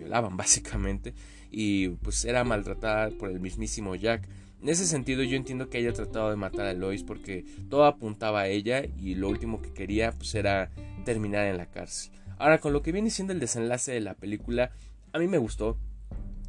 básicamente 0.31 1.13
y 1.51 1.89
pues 1.89 2.25
era 2.25 2.43
maltratada 2.43 3.09
por 3.11 3.29
el 3.29 3.39
mismísimo 3.39 3.95
Jack. 3.95 4.27
En 4.61 4.69
ese 4.69 4.85
sentido 4.85 5.23
yo 5.23 5.37
entiendo 5.37 5.69
que 5.69 5.77
haya 5.77 5.93
tratado 5.93 6.29
de 6.29 6.35
matar 6.35 6.65
a 6.65 6.73
Lois 6.73 7.03
porque 7.03 7.45
todo 7.69 7.85
apuntaba 7.85 8.41
a 8.41 8.47
ella 8.47 8.83
y 8.99 9.15
lo 9.15 9.29
último 9.29 9.61
que 9.61 9.71
quería 9.71 10.11
pues 10.11 10.33
era 10.35 10.71
terminar 11.05 11.45
en 11.45 11.57
la 11.57 11.67
cárcel. 11.67 12.11
Ahora 12.39 12.59
con 12.59 12.73
lo 12.73 12.81
que 12.81 12.91
viene 12.91 13.09
siendo 13.09 13.33
el 13.33 13.39
desenlace 13.39 13.91
de 13.91 14.01
la 14.01 14.15
película, 14.15 14.71
a 15.13 15.19
mí 15.19 15.27
me 15.27 15.37
gustó, 15.37 15.77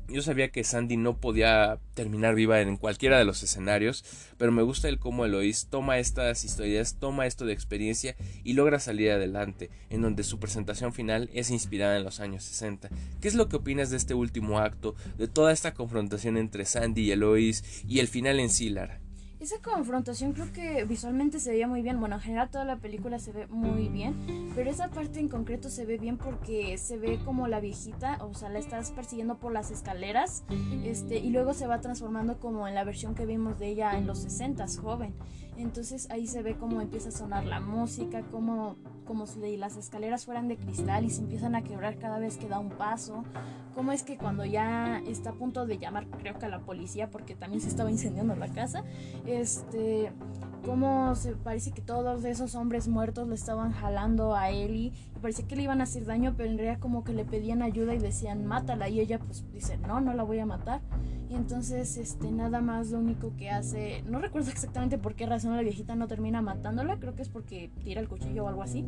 yo 0.08 0.22
sabía 0.22 0.50
que 0.50 0.64
Sandy 0.64 0.96
no 0.96 1.18
podía 1.18 1.78
terminar 1.94 2.34
viva 2.34 2.60
en 2.60 2.76
cualquiera 2.76 3.18
de 3.18 3.24
los 3.24 3.42
escenarios, 3.42 4.04
pero 4.38 4.52
me 4.52 4.62
gusta 4.62 4.88
el 4.88 4.98
cómo 4.98 5.24
Eloís 5.24 5.66
toma 5.68 5.98
estas 5.98 6.44
historias, 6.44 6.96
toma 6.98 7.26
esto 7.26 7.44
de 7.44 7.52
experiencia 7.52 8.16
y 8.44 8.54
logra 8.54 8.80
salir 8.80 9.10
adelante, 9.10 9.70
en 9.90 10.02
donde 10.02 10.24
su 10.24 10.38
presentación 10.38 10.92
final 10.92 11.28
es 11.34 11.50
inspirada 11.50 11.96
en 11.96 12.04
los 12.04 12.20
años 12.20 12.44
60. 12.44 12.88
¿Qué 13.20 13.28
es 13.28 13.34
lo 13.34 13.48
que 13.48 13.56
opinas 13.56 13.90
de 13.90 13.96
este 13.98 14.14
último 14.14 14.58
acto, 14.58 14.94
de 15.18 15.28
toda 15.28 15.52
esta 15.52 15.74
confrontación 15.74 16.36
entre 16.36 16.64
Sandy 16.64 17.02
y 17.02 17.10
Eloís 17.12 17.84
y 17.86 17.98
el 18.00 18.08
final 18.08 18.40
en 18.40 18.50
sí, 18.50 18.70
Lara? 18.70 19.00
Esa 19.40 19.56
confrontación 19.62 20.32
creo 20.32 20.52
que 20.52 20.84
visualmente 20.84 21.38
se 21.38 21.50
veía 21.50 21.68
muy 21.68 21.80
bien. 21.80 22.00
Bueno, 22.00 22.16
en 22.16 22.20
general 22.20 22.50
toda 22.50 22.64
la 22.64 22.76
película 22.76 23.20
se 23.20 23.30
ve 23.30 23.46
muy 23.46 23.88
bien. 23.88 24.50
Pero 24.56 24.68
esa 24.68 24.88
parte 24.88 25.20
en 25.20 25.28
concreto 25.28 25.70
se 25.70 25.84
ve 25.84 25.96
bien 25.96 26.18
porque 26.18 26.76
se 26.76 26.98
ve 26.98 27.20
como 27.24 27.46
la 27.46 27.60
viejita, 27.60 28.18
o 28.24 28.34
sea, 28.34 28.48
la 28.48 28.58
estás 28.58 28.90
persiguiendo 28.90 29.38
por 29.38 29.52
las 29.52 29.70
escaleras. 29.70 30.42
Este, 30.84 31.18
y 31.18 31.30
luego 31.30 31.54
se 31.54 31.68
va 31.68 31.80
transformando 31.80 32.38
como 32.38 32.66
en 32.66 32.74
la 32.74 32.82
versión 32.82 33.14
que 33.14 33.26
vimos 33.26 33.58
de 33.60 33.68
ella 33.68 33.96
en 33.96 34.08
los 34.08 34.18
60, 34.18 34.66
joven. 34.82 35.14
Entonces 35.58 36.08
ahí 36.10 36.28
se 36.28 36.40
ve 36.42 36.56
como 36.56 36.80
empieza 36.80 37.08
a 37.08 37.12
sonar 37.12 37.44
la 37.44 37.58
música, 37.58 38.22
como, 38.30 38.76
como 39.04 39.26
si 39.26 39.56
las 39.56 39.76
escaleras 39.76 40.24
fueran 40.24 40.46
de 40.46 40.56
cristal 40.56 41.04
y 41.04 41.10
se 41.10 41.20
empiezan 41.20 41.56
a 41.56 41.64
quebrar 41.64 41.98
cada 41.98 42.20
vez 42.20 42.36
que 42.36 42.48
da 42.48 42.60
un 42.60 42.70
paso. 42.70 43.24
Cómo 43.74 43.90
es 43.90 44.04
que 44.04 44.16
cuando 44.16 44.44
ya 44.44 45.02
está 45.06 45.30
a 45.30 45.32
punto 45.32 45.66
de 45.66 45.78
llamar, 45.78 46.06
creo 46.18 46.38
que 46.38 46.46
a 46.46 46.48
la 46.48 46.60
policía, 46.60 47.10
porque 47.10 47.34
también 47.34 47.60
se 47.60 47.68
estaba 47.68 47.90
incendiando 47.90 48.36
la 48.36 48.48
casa, 48.48 48.84
este, 49.26 50.12
cómo 50.64 51.16
se 51.16 51.32
parece 51.34 51.72
que 51.72 51.82
todos 51.82 52.24
esos 52.24 52.54
hombres 52.54 52.86
muertos 52.86 53.26
le 53.26 53.34
estaban 53.34 53.72
jalando 53.72 54.36
a 54.36 54.50
Ellie 54.50 54.92
y 55.16 55.18
parecía 55.20 55.46
que 55.46 55.56
le 55.56 55.62
iban 55.62 55.80
a 55.80 55.84
hacer 55.84 56.04
daño, 56.04 56.34
pero 56.36 56.50
en 56.50 56.56
realidad 56.56 56.78
como 56.78 57.02
que 57.02 57.12
le 57.12 57.24
pedían 57.24 57.62
ayuda 57.62 57.94
y 57.94 57.98
decían 57.98 58.46
mátala 58.46 58.88
y 58.88 59.00
ella 59.00 59.18
pues 59.18 59.44
dice 59.52 59.76
no, 59.78 60.00
no 60.00 60.14
la 60.14 60.22
voy 60.22 60.38
a 60.38 60.46
matar. 60.46 60.80
Y 61.30 61.34
entonces, 61.34 61.98
este, 61.98 62.30
nada 62.30 62.60
más 62.62 62.90
lo 62.90 62.98
único 62.98 63.36
que 63.36 63.50
hace, 63.50 64.02
no 64.06 64.18
recuerdo 64.18 64.50
exactamente 64.50 64.96
por 64.96 65.14
qué 65.14 65.26
razón 65.26 65.54
la 65.54 65.62
viejita 65.62 65.94
no 65.94 66.08
termina 66.08 66.40
matándola, 66.40 66.98
creo 66.98 67.14
que 67.14 67.22
es 67.22 67.28
porque 67.28 67.70
tira 67.84 68.00
el 68.00 68.08
cuchillo 68.08 68.44
o 68.44 68.48
algo 68.48 68.62
así. 68.62 68.84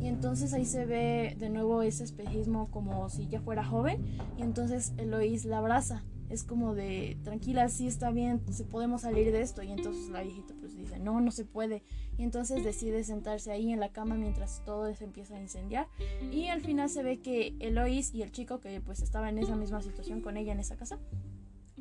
Y 0.00 0.06
entonces 0.06 0.54
ahí 0.54 0.64
se 0.64 0.86
ve 0.86 1.36
de 1.38 1.50
nuevo 1.50 1.82
ese 1.82 2.04
espejismo 2.04 2.70
como 2.70 3.08
si 3.10 3.28
ya 3.28 3.40
fuera 3.40 3.64
joven. 3.64 4.02
Y 4.38 4.42
entonces 4.42 4.94
Eloís 4.96 5.44
la 5.44 5.58
abraza. 5.58 6.02
Es 6.30 6.44
como 6.44 6.74
de, 6.74 7.18
tranquila, 7.24 7.68
sí 7.68 7.86
está 7.86 8.10
bien, 8.10 8.40
se 8.50 8.64
podemos 8.64 9.02
salir 9.02 9.30
de 9.30 9.42
esto. 9.42 9.62
Y 9.62 9.70
entonces 9.70 10.08
la 10.08 10.22
viejita 10.22 10.54
pues 10.58 10.74
dice, 10.74 10.98
no, 10.98 11.20
no 11.20 11.30
se 11.30 11.44
puede. 11.44 11.82
Y 12.16 12.22
entonces 12.22 12.64
decide 12.64 13.04
sentarse 13.04 13.52
ahí 13.52 13.70
en 13.70 13.80
la 13.80 13.90
cama 13.90 14.14
mientras 14.14 14.62
todo 14.64 14.94
se 14.94 15.04
empieza 15.04 15.36
a 15.36 15.40
incendiar. 15.40 15.88
Y 16.30 16.46
al 16.46 16.62
final 16.62 16.88
se 16.88 17.02
ve 17.02 17.20
que 17.20 17.54
Eloís 17.58 18.14
y 18.14 18.22
el 18.22 18.32
chico 18.32 18.60
que 18.60 18.80
pues 18.80 19.02
estaba 19.02 19.28
en 19.28 19.36
esa 19.36 19.56
misma 19.56 19.82
situación 19.82 20.22
con 20.22 20.38
ella 20.38 20.52
en 20.52 20.60
esa 20.60 20.76
casa, 20.76 20.98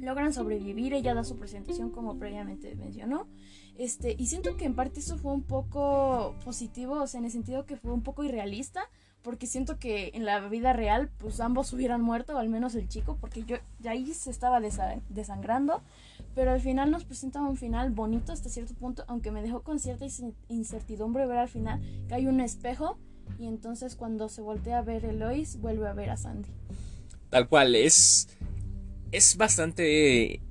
logran 0.02 0.34
sobrevivir, 0.34 0.94
ella 0.94 1.14
da 1.14 1.24
su 1.24 1.38
presentación 1.38 1.92
como 1.92 2.18
previamente 2.18 2.76
mencionó. 2.76 3.28
Este, 3.78 4.16
y 4.18 4.28
siento 4.28 4.58
que 4.58 4.66
en 4.66 4.76
parte 4.76 5.00
eso 5.00 5.18
fue 5.18 5.32
un 5.32 5.44
poco 5.44 6.36
positivo, 6.44 7.02
o 7.02 7.08
sea, 7.08 7.20
en 7.20 7.26
el 7.26 7.32
sentido 7.32 7.66
que 7.66 7.78
fue 7.78 7.94
un 7.94 8.02
poco 8.02 8.24
irrealista, 8.24 8.82
porque 9.22 9.48
siento 9.48 9.78
que 9.78 10.12
en 10.14 10.26
la 10.26 10.40
vida 10.50 10.74
real, 10.74 11.10
pues 11.20 11.40
ambos 11.40 11.72
hubieran 11.74 12.02
muerto, 12.02 12.36
o 12.36 12.38
al 12.38 12.50
menos 12.50 12.76
el 12.76 12.88
chico, 12.88 13.18
porque 13.22 13.44
yo 13.44 13.58
ya 13.80 13.92
ahí 13.92 14.14
se 14.14 14.32
estaba 14.32 14.60
desangrando, 15.10 15.82
pero 16.36 16.52
al 16.52 16.62
final 16.62 16.92
nos 16.92 17.06
presenta 17.06 17.40
un 17.42 17.56
final 17.56 17.92
bonito 17.92 18.34
hasta 18.34 18.50
cierto 18.50 18.74
punto, 18.74 19.04
aunque 19.08 19.32
me 19.32 19.42
dejó 19.42 19.62
con 19.62 19.80
cierta 19.80 20.06
incertidumbre 20.50 21.26
ver 21.28 21.38
al 21.38 21.50
final 21.50 21.82
que 22.08 22.16
hay 22.16 22.28
un 22.28 22.42
espejo 22.42 22.98
y 23.40 23.48
entonces 23.48 23.96
cuando 23.96 24.30
se 24.30 24.42
voltea 24.42 24.80
a 24.80 24.82
ver 24.82 25.06
Elois 25.06 25.60
vuelve 25.60 25.88
a 25.88 25.94
ver 25.94 26.10
a 26.10 26.18
Sandy. 26.18 26.50
Tal 27.30 27.48
cual 27.48 27.76
es 27.76 28.28
es 29.12 29.38
bastante 29.38 30.42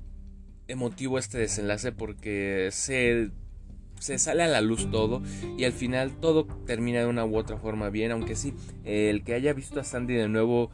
emotivo 0.67 1.17
este 1.17 1.37
desenlace 1.37 1.91
porque 1.91 2.69
se, 2.71 3.31
se 3.99 4.17
sale 4.17 4.43
a 4.43 4.47
la 4.47 4.61
luz 4.61 4.89
todo 4.91 5.21
y 5.57 5.65
al 5.65 5.73
final 5.73 6.11
todo 6.19 6.45
termina 6.65 6.99
de 6.99 7.07
una 7.07 7.25
u 7.25 7.37
otra 7.37 7.57
forma 7.57 7.89
bien, 7.89 8.11
aunque 8.11 8.35
sí, 8.35 8.53
el 8.85 9.23
que 9.23 9.33
haya 9.33 9.53
visto 9.53 9.79
a 9.79 9.83
Sandy 9.83 10.13
de 10.13 10.29
nuevo 10.29 10.71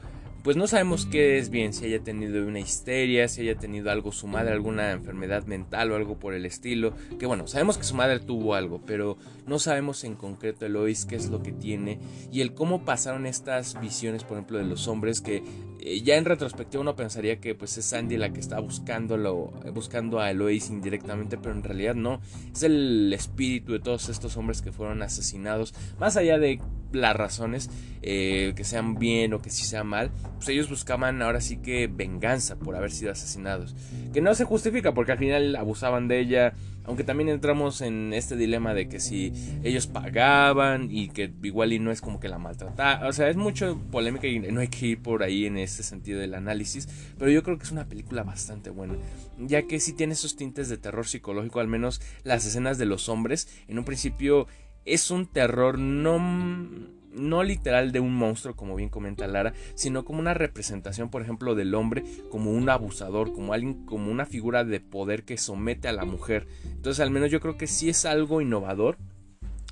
pues 0.47 0.55
no 0.55 0.65
sabemos 0.65 1.05
qué 1.05 1.39
es 1.39 1.49
bien, 1.49 1.73
si 1.73 1.83
haya 1.83 1.99
tenido 1.99 2.47
una 2.47 2.61
histeria, 2.61 3.27
si 3.27 3.41
haya 3.41 3.55
tenido 3.55 3.91
algo 3.91 4.13
su 4.13 4.27
madre, 4.27 4.53
alguna 4.53 4.93
enfermedad 4.93 5.45
mental 5.45 5.91
o 5.91 5.97
algo 5.97 6.19
por 6.19 6.33
el 6.33 6.45
estilo. 6.45 6.93
Que 7.19 7.25
bueno, 7.25 7.47
sabemos 7.47 7.77
que 7.77 7.83
su 7.83 7.95
madre 7.95 8.21
tuvo 8.21 8.55
algo, 8.55 8.79
pero 8.85 9.17
no 9.45 9.59
sabemos 9.59 10.05
en 10.05 10.15
concreto 10.15 10.65
Elois 10.65 11.05
qué 11.05 11.17
es 11.17 11.29
lo 11.29 11.43
que 11.43 11.51
tiene 11.51 11.99
y 12.31 12.39
el 12.39 12.53
cómo 12.53 12.85
pasaron 12.85 13.25
estas 13.25 13.77
visiones, 13.81 14.23
por 14.23 14.37
ejemplo, 14.37 14.57
de 14.57 14.63
los 14.63 14.87
hombres 14.87 15.19
que 15.19 15.43
eh, 15.81 16.01
ya 16.01 16.15
en 16.15 16.23
retrospectiva 16.23 16.81
uno 16.81 16.95
pensaría 16.95 17.41
que 17.41 17.53
pues 17.53 17.77
es 17.77 17.83
Sandy 17.85 18.15
la 18.15 18.31
que 18.31 18.39
está 18.39 18.59
buscándolo, 18.59 19.51
buscando 19.73 20.19
a 20.21 20.31
Elois 20.31 20.69
indirectamente, 20.69 21.37
pero 21.37 21.55
en 21.55 21.63
realidad 21.63 21.95
no, 21.95 22.21
es 22.53 22.63
el 22.63 23.11
espíritu 23.11 23.73
de 23.73 23.79
todos 23.79 24.07
estos 24.07 24.37
hombres 24.37 24.61
que 24.61 24.71
fueron 24.71 25.01
asesinados, 25.01 25.73
más 25.99 26.15
allá 26.15 26.37
de 26.37 26.59
las 26.91 27.15
razones, 27.15 27.69
eh, 28.01 28.53
que 28.55 28.63
sean 28.63 28.95
bien 28.95 29.33
o 29.33 29.41
que 29.41 29.49
sí 29.49 29.65
sean 29.65 29.87
mal, 29.87 30.11
pues 30.37 30.49
ellos 30.49 30.69
buscaban 30.69 31.21
ahora 31.21 31.41
sí 31.41 31.57
que 31.57 31.87
venganza 31.87 32.57
por 32.57 32.75
haber 32.75 32.91
sido 32.91 33.11
asesinados. 33.11 33.75
Que 34.13 34.21
no 34.21 34.33
se 34.35 34.45
justifica 34.45 34.93
porque 34.93 35.11
al 35.11 35.17
final 35.17 35.55
abusaban 35.55 36.07
de 36.07 36.19
ella, 36.19 36.53
aunque 36.83 37.03
también 37.03 37.29
entramos 37.29 37.81
en 37.81 38.13
este 38.13 38.35
dilema 38.35 38.75
de 38.75 38.87
que 38.87 38.99
si 38.99 39.33
ellos 39.63 39.87
pagaban 39.87 40.89
y 40.91 41.09
que 41.09 41.33
igual 41.41 41.73
y 41.73 41.79
no 41.79 41.91
es 41.91 42.01
como 42.01 42.19
que 42.19 42.29
la 42.29 42.37
maltrataban. 42.37 43.07
O 43.07 43.13
sea, 43.13 43.29
es 43.29 43.35
mucho 43.35 43.79
polémica 43.91 44.27
y 44.27 44.39
no 44.39 44.61
hay 44.61 44.67
que 44.67 44.85
ir 44.85 45.01
por 45.01 45.23
ahí 45.23 45.45
en 45.45 45.57
ese 45.57 45.81
sentido 45.81 46.19
del 46.19 46.35
análisis. 46.35 46.87
Pero 47.17 47.31
yo 47.31 47.41
creo 47.41 47.57
que 47.57 47.63
es 47.63 47.71
una 47.71 47.87
película 47.87 48.23
bastante 48.23 48.69
buena. 48.69 48.95
Ya 49.39 49.63
que 49.63 49.79
sí 49.79 49.93
tiene 49.93 50.13
esos 50.13 50.35
tintes 50.35 50.69
de 50.69 50.77
terror 50.77 51.07
psicológico, 51.07 51.59
al 51.59 51.67
menos 51.67 51.99
las 52.23 52.45
escenas 52.45 52.77
de 52.77 52.85
los 52.85 53.09
hombres. 53.09 53.47
En 53.67 53.79
un 53.79 53.85
principio 53.85 54.47
es 54.85 55.11
un 55.11 55.25
terror 55.25 55.77
no 55.79 56.96
no 57.17 57.43
literal 57.43 57.91
de 57.91 57.99
un 57.99 58.13
monstruo, 58.13 58.55
como 58.55 58.75
bien 58.75 58.89
comenta 58.89 59.27
Lara, 59.27 59.53
sino 59.75 60.05
como 60.05 60.19
una 60.19 60.33
representación, 60.33 61.09
por 61.09 61.21
ejemplo, 61.21 61.55
del 61.55 61.75
hombre 61.75 62.03
como 62.29 62.51
un 62.51 62.69
abusador, 62.69 63.33
como 63.33 63.53
alguien, 63.53 63.85
como 63.85 64.11
una 64.11 64.25
figura 64.25 64.63
de 64.63 64.79
poder 64.79 65.23
que 65.23 65.37
somete 65.37 65.87
a 65.87 65.93
la 65.93 66.05
mujer. 66.05 66.47
Entonces, 66.65 67.01
al 67.01 67.11
menos 67.11 67.31
yo 67.31 67.39
creo 67.39 67.57
que 67.57 67.67
sí 67.67 67.89
es 67.89 68.05
algo 68.05 68.41
innovador 68.41 68.97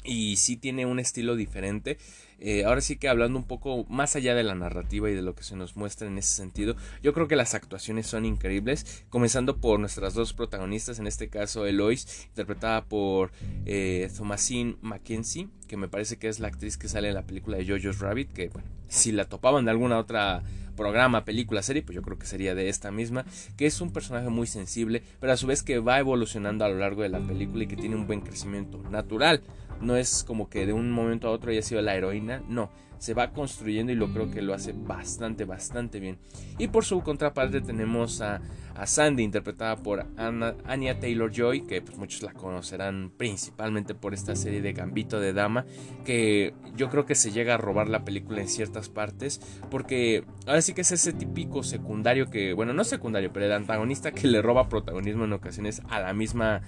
y 0.04 0.36
sí 0.38 0.58
tiene 0.58 0.86
un 0.86 1.00
estilo 1.00 1.36
diferente. 1.36 1.98
Eh, 2.40 2.66
ahora 2.66 2.82
sí 2.82 2.98
que 2.98 3.08
hablando 3.08 3.40
un 3.40 3.46
poco 3.46 3.86
más 3.90 4.16
allá 4.16 4.36
de 4.36 4.44
la 4.44 4.56
narrativa 4.56 5.10
y 5.10 5.14
de 5.14 5.22
lo 5.22 5.36
que 5.36 5.44
se 5.44 5.56
nos 5.56 5.76
muestra 5.76 6.08
en 6.08 6.18
ese 6.18 6.36
sentido, 6.36 6.76
yo 7.02 7.14
creo 7.14 7.28
que 7.28 7.36
las 7.36 7.54
actuaciones 7.54 8.08
son 8.08 8.26
increíbles, 8.26 9.06
comenzando 9.10 9.58
por 9.58 9.80
nuestras 9.80 10.14
dos 10.14 10.34
protagonistas, 10.34 11.00
en 11.00 11.08
este 11.08 11.30
caso 11.30 11.66
Eloise, 11.66 12.28
interpretada 12.28 12.84
por 12.86 13.32
eh, 13.66 14.10
Thomasine 14.16 14.78
Mackenzie, 14.82 15.50
que 15.68 15.78
me 15.78 15.88
parece 15.88 16.18
que 16.18 16.28
es 16.28 16.40
la 16.40 16.48
actriz 16.48 16.78
que 16.78 16.88
sale 16.88 17.10
en 17.10 17.16
la 17.16 17.26
película 17.26 17.58
de 17.58 17.68
Jojo's 17.68 18.00
Rabbit, 18.00 18.32
que 18.32 18.50
bueno, 18.50 18.68
si 18.88 19.12
la 19.12 19.26
topaban 19.26 19.66
de 19.66 19.72
alguna 19.72 19.98
otra 19.98 20.44
programa, 20.76 21.26
película, 21.26 21.64
serie, 21.64 21.82
pues 21.82 21.96
yo 21.96 22.02
creo 22.02 22.20
que 22.20 22.28
sería 22.28 22.54
de 22.54 22.70
esta 22.70 22.92
misma, 22.92 23.26
que 23.58 23.66
es 23.66 23.82
un 23.82 23.92
personaje 23.92 24.30
muy 24.30 24.46
sensible, 24.46 25.02
pero 25.20 25.34
a 25.34 25.38
su 25.38 25.48
vez 25.48 25.64
que 25.64 25.80
va 25.80 26.00
evolucionando 26.00 26.66
a 26.66 26.70
lo 26.70 26.78
largo 26.78 27.02
de 27.02 27.10
la 27.10 27.20
película 27.20 27.64
y 27.64 27.68
que 27.68 27.78
tiene 27.78 27.96
un 27.96 28.08
buen 28.08 28.22
crecimiento 28.22 28.78
natural 28.90 29.42
no 29.82 29.96
es 29.96 30.24
como 30.24 30.50
que 30.50 30.66
de 30.66 30.74
un 30.74 30.92
momento 30.92 31.28
a 31.28 31.32
otro 31.32 31.52
haya 31.52 31.62
sido 31.62 31.82
la 31.82 31.96
heroína, 31.96 32.44
no, 32.48 32.70
se 32.98 33.14
va 33.14 33.32
construyendo 33.32 33.92
y 33.92 33.96
lo 33.96 34.12
creo 34.12 34.32
que 34.32 34.42
lo 34.42 34.54
hace 34.54 34.74
bastante, 34.74 35.46
bastante 35.46 36.00
bien. 36.00 36.18
Y 36.58 36.68
por 36.70 36.86
su 36.86 37.02
contraparte 37.02 37.62
tenemos 37.62 38.22
a, 38.22 38.42
Sandy, 38.86 39.24
interpretada 39.24 39.78
por 39.78 40.06
Anya 40.18 41.00
Taylor 41.00 41.32
Joy, 41.32 41.62
que 41.62 41.82
pues, 41.82 41.98
muchos 41.98 42.24
la 42.24 42.34
conocerán 42.34 43.12
principalmente 43.16 43.96
por 43.96 44.14
esta 44.14 44.36
serie 44.36 44.62
de 44.62 44.74
Gambito 44.74 45.20
de 45.20 45.34
Dama, 45.34 45.66
que 46.04 46.54
yo 46.76 46.90
creo 46.90 47.06
que 47.06 47.16
se 47.16 47.32
llega 47.32 47.54
a 47.54 47.58
robar 47.58 47.88
la 47.88 48.04
película 48.04 48.42
en 48.42 48.50
ciertas 48.50 48.90
partes, 48.90 49.40
porque 49.70 50.26
ahora 50.46 50.62
sí 50.62 50.74
que 50.74 50.82
es 50.82 50.92
ese 50.92 51.14
típico 51.14 51.64
secundario 51.64 52.30
que, 52.30 52.54
bueno, 52.54 52.74
no 52.74 52.84
secundario, 52.84 53.32
pero 53.32 53.46
el 53.46 53.54
antagonista 53.54 54.12
que 54.12 54.28
le 54.28 54.42
roba 54.42 54.68
protagonismo 54.68 55.24
en 55.24 55.34
ocasiones 55.34 55.82
a 55.90 56.00
la 56.02 56.14
misma 56.14 56.62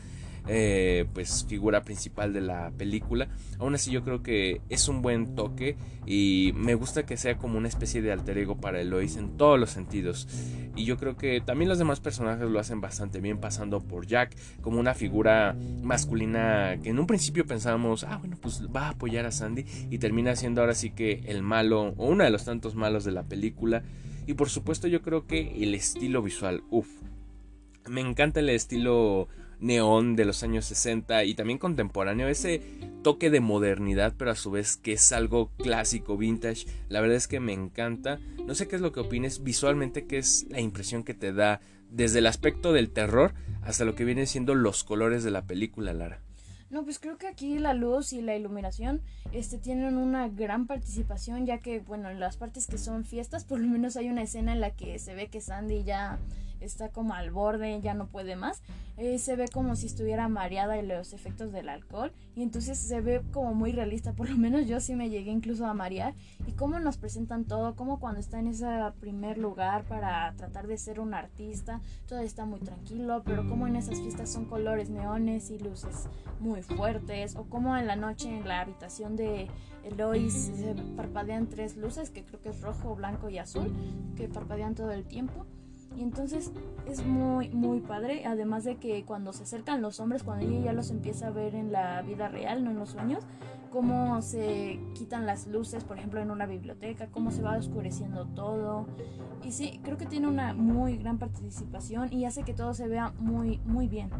eh, 0.47 1.05
pues 1.13 1.45
figura 1.47 1.81
principal 1.81 2.33
de 2.33 2.41
la 2.41 2.71
película. 2.71 3.27
Aún 3.59 3.75
así 3.75 3.91
yo 3.91 4.03
creo 4.03 4.23
que 4.23 4.61
es 4.69 4.87
un 4.87 5.01
buen 5.01 5.35
toque 5.35 5.75
y 6.05 6.53
me 6.55 6.75
gusta 6.75 7.05
que 7.05 7.17
sea 7.17 7.37
como 7.37 7.57
una 7.57 7.67
especie 7.67 8.01
de 8.01 8.11
alter 8.11 8.37
ego 8.37 8.57
para 8.57 8.79
Eloise 8.79 9.19
en 9.19 9.37
todos 9.37 9.59
los 9.59 9.71
sentidos. 9.71 10.27
Y 10.75 10.85
yo 10.85 10.97
creo 10.97 11.17
que 11.17 11.41
también 11.41 11.69
los 11.69 11.79
demás 11.79 11.99
personajes 11.99 12.49
lo 12.49 12.59
hacen 12.59 12.81
bastante 12.81 13.19
bien 13.19 13.39
pasando 13.39 13.81
por 13.81 14.05
Jack 14.05 14.37
como 14.61 14.79
una 14.79 14.93
figura 14.93 15.55
masculina 15.81 16.77
que 16.81 16.89
en 16.89 16.99
un 16.99 17.07
principio 17.07 17.45
pensábamos, 17.45 18.03
ah 18.03 18.17
bueno, 18.17 18.37
pues 18.39 18.63
va 18.73 18.87
a 18.87 18.89
apoyar 18.89 19.25
a 19.25 19.31
Sandy 19.31 19.65
y 19.89 19.97
termina 19.97 20.35
siendo 20.35 20.61
ahora 20.61 20.75
sí 20.75 20.91
que 20.91 21.23
el 21.25 21.41
malo 21.41 21.93
o 21.97 22.07
uno 22.07 22.23
de 22.23 22.29
los 22.29 22.45
tantos 22.45 22.75
malos 22.75 23.03
de 23.03 23.11
la 23.11 23.23
película. 23.23 23.83
Y 24.27 24.33
por 24.33 24.49
supuesto 24.49 24.87
yo 24.87 25.01
creo 25.01 25.25
que 25.25 25.63
el 25.63 25.73
estilo 25.73 26.21
visual, 26.21 26.63
uff. 26.69 26.87
Me 27.89 28.01
encanta 28.01 28.41
el 28.41 28.49
estilo 28.49 29.29
neón 29.59 30.15
de 30.15 30.25
los 30.25 30.43
años 30.43 30.65
60 30.65 31.23
y 31.23 31.35
también 31.35 31.59
contemporáneo, 31.59 32.27
ese 32.27 32.61
toque 33.03 33.29
de 33.29 33.39
modernidad, 33.39 34.13
pero 34.17 34.31
a 34.31 34.35
su 34.35 34.51
vez 34.51 34.77
que 34.77 34.93
es 34.93 35.11
algo 35.11 35.51
clásico, 35.57 36.17
vintage. 36.17 36.67
La 36.89 37.01
verdad 37.01 37.17
es 37.17 37.27
que 37.27 37.39
me 37.39 37.53
encanta. 37.53 38.19
No 38.45 38.55
sé 38.55 38.67
qué 38.67 38.75
es 38.75 38.81
lo 38.81 38.91
que 38.91 38.99
opines 38.99 39.43
visualmente, 39.43 40.05
qué 40.05 40.17
es 40.17 40.45
la 40.49 40.61
impresión 40.61 41.03
que 41.03 41.13
te 41.13 41.33
da 41.33 41.61
desde 41.89 42.19
el 42.19 42.27
aspecto 42.27 42.73
del 42.73 42.89
terror 42.89 43.33
hasta 43.63 43.85
lo 43.85 43.95
que 43.95 44.05
vienen 44.05 44.27
siendo 44.27 44.55
los 44.55 44.83
colores 44.83 45.23
de 45.23 45.31
la 45.31 45.43
película, 45.43 45.93
Lara. 45.93 46.21
No, 46.69 46.83
pues 46.83 46.99
creo 46.99 47.17
que 47.17 47.27
aquí 47.27 47.59
la 47.59 47.73
luz 47.73 48.11
y 48.11 48.21
la 48.21 48.35
iluminación 48.35 49.01
este, 49.31 49.57
tienen 49.57 49.95
una 49.95 50.27
gran 50.27 50.67
participación, 50.67 51.45
ya 51.45 51.59
que, 51.59 51.79
bueno, 51.79 52.09
en 52.09 52.19
las 52.19 52.35
partes 52.35 52.67
que 52.67 52.77
son 52.77 53.05
fiestas, 53.05 53.45
por 53.45 53.59
lo 53.61 53.67
menos 53.67 53.95
hay 53.95 54.09
una 54.09 54.23
escena 54.23 54.51
en 54.51 54.59
la 54.59 54.71
que 54.71 54.99
se 54.99 55.15
ve 55.15 55.27
que 55.27 55.39
Sandy 55.39 55.85
ya 55.85 56.19
está 56.59 56.89
como 56.89 57.13
al 57.13 57.31
borde, 57.31 57.79
ya 57.81 57.93
no 57.93 58.07
puede 58.07 58.35
más. 58.35 58.61
Eh, 58.97 59.19
se 59.19 59.35
ve 59.35 59.47
como 59.47 59.75
si 59.75 59.85
estuviera 59.85 60.27
mareada 60.27 60.73
de 60.73 60.83
los 60.83 61.13
efectos 61.13 61.51
del 61.51 61.69
alcohol 61.69 62.11
y 62.35 62.41
entonces 62.41 62.79
se 62.79 62.99
ve 62.99 63.21
como 63.31 63.53
muy 63.53 63.71
realista, 63.71 64.13
por 64.13 64.27
lo 64.27 64.37
menos 64.37 64.67
yo 64.67 64.79
sí 64.79 64.95
me 64.95 65.09
llegué 65.09 65.31
incluso 65.31 65.65
a 65.67 65.73
marear. 65.73 66.15
Y 66.47 66.53
cómo 66.53 66.79
nos 66.79 66.97
presentan 66.97 67.45
todo, 67.45 67.75
como 67.75 67.99
cuando 67.99 68.19
está 68.19 68.39
en 68.39 68.47
ese 68.47 68.65
primer 68.99 69.37
lugar 69.37 69.83
para 69.83 70.33
tratar 70.35 70.67
de 70.67 70.77
ser 70.77 70.99
un 70.99 71.13
artista, 71.13 71.81
todo 72.07 72.19
está 72.19 72.45
muy 72.45 72.59
tranquilo, 72.59 73.21
pero 73.25 73.47
como 73.47 73.67
en 73.67 73.75
esas 73.75 73.99
fiestas 73.99 74.31
son 74.31 74.45
colores 74.45 74.89
neones 74.89 75.51
y 75.51 75.59
luces 75.59 76.07
muy 76.39 76.61
fuertes, 76.61 77.35
o 77.35 77.45
como 77.45 77.77
en 77.77 77.87
la 77.87 77.95
noche 77.95 78.29
en 78.29 78.47
la 78.47 78.61
habitación 78.61 79.15
de 79.15 79.47
Elois 79.83 80.33
se 80.33 80.75
parpadean 80.95 81.47
tres 81.47 81.77
luces, 81.77 82.09
que 82.09 82.23
creo 82.23 82.41
que 82.41 82.49
es 82.49 82.61
rojo, 82.61 82.95
blanco 82.95 83.29
y 83.29 83.37
azul, 83.37 83.73
que 84.15 84.27
parpadean 84.27 84.75
todo 84.75 84.91
el 84.91 85.05
tiempo. 85.05 85.45
Y 85.97 86.03
entonces 86.03 86.51
es 86.85 87.03
muy, 87.03 87.49
muy 87.49 87.81
padre. 87.81 88.23
Además 88.25 88.63
de 88.63 88.77
que 88.77 89.03
cuando 89.03 89.33
se 89.33 89.43
acercan 89.43 89.81
los 89.81 89.99
hombres, 89.99 90.21
cuando 90.21 90.45
ella 90.45 90.65
ya 90.65 90.73
los 90.73 90.91
empieza 90.91 91.27
a 91.27 91.31
ver 91.31 91.55
en 91.55 91.71
la 91.71 92.03
vida 92.03 92.29
real, 92.29 92.63
no 92.63 92.69
en 92.69 92.77
los 92.77 92.89
sueños, 92.89 93.23
cómo 93.71 94.21
se 94.21 94.79
quitan 94.93 95.25
las 95.25 95.47
luces, 95.47 95.83
por 95.83 95.97
ejemplo, 95.97 96.21
en 96.21 96.29
una 96.29 96.45
biblioteca, 96.45 97.07
cómo 97.07 97.31
se 97.31 97.41
va 97.41 97.57
oscureciendo 97.57 98.27
todo. 98.27 98.85
Y 99.43 99.51
sí, 99.51 99.79
creo 99.83 99.97
que 99.97 100.05
tiene 100.05 100.27
una 100.27 100.53
muy 100.53 100.97
gran 100.97 101.17
participación 101.17 102.13
y 102.13 102.25
hace 102.25 102.43
que 102.43 102.53
todo 102.53 102.75
se 102.75 102.87
vea 102.87 103.13
muy, 103.19 103.59
muy 103.65 103.87
bien. 103.87 104.11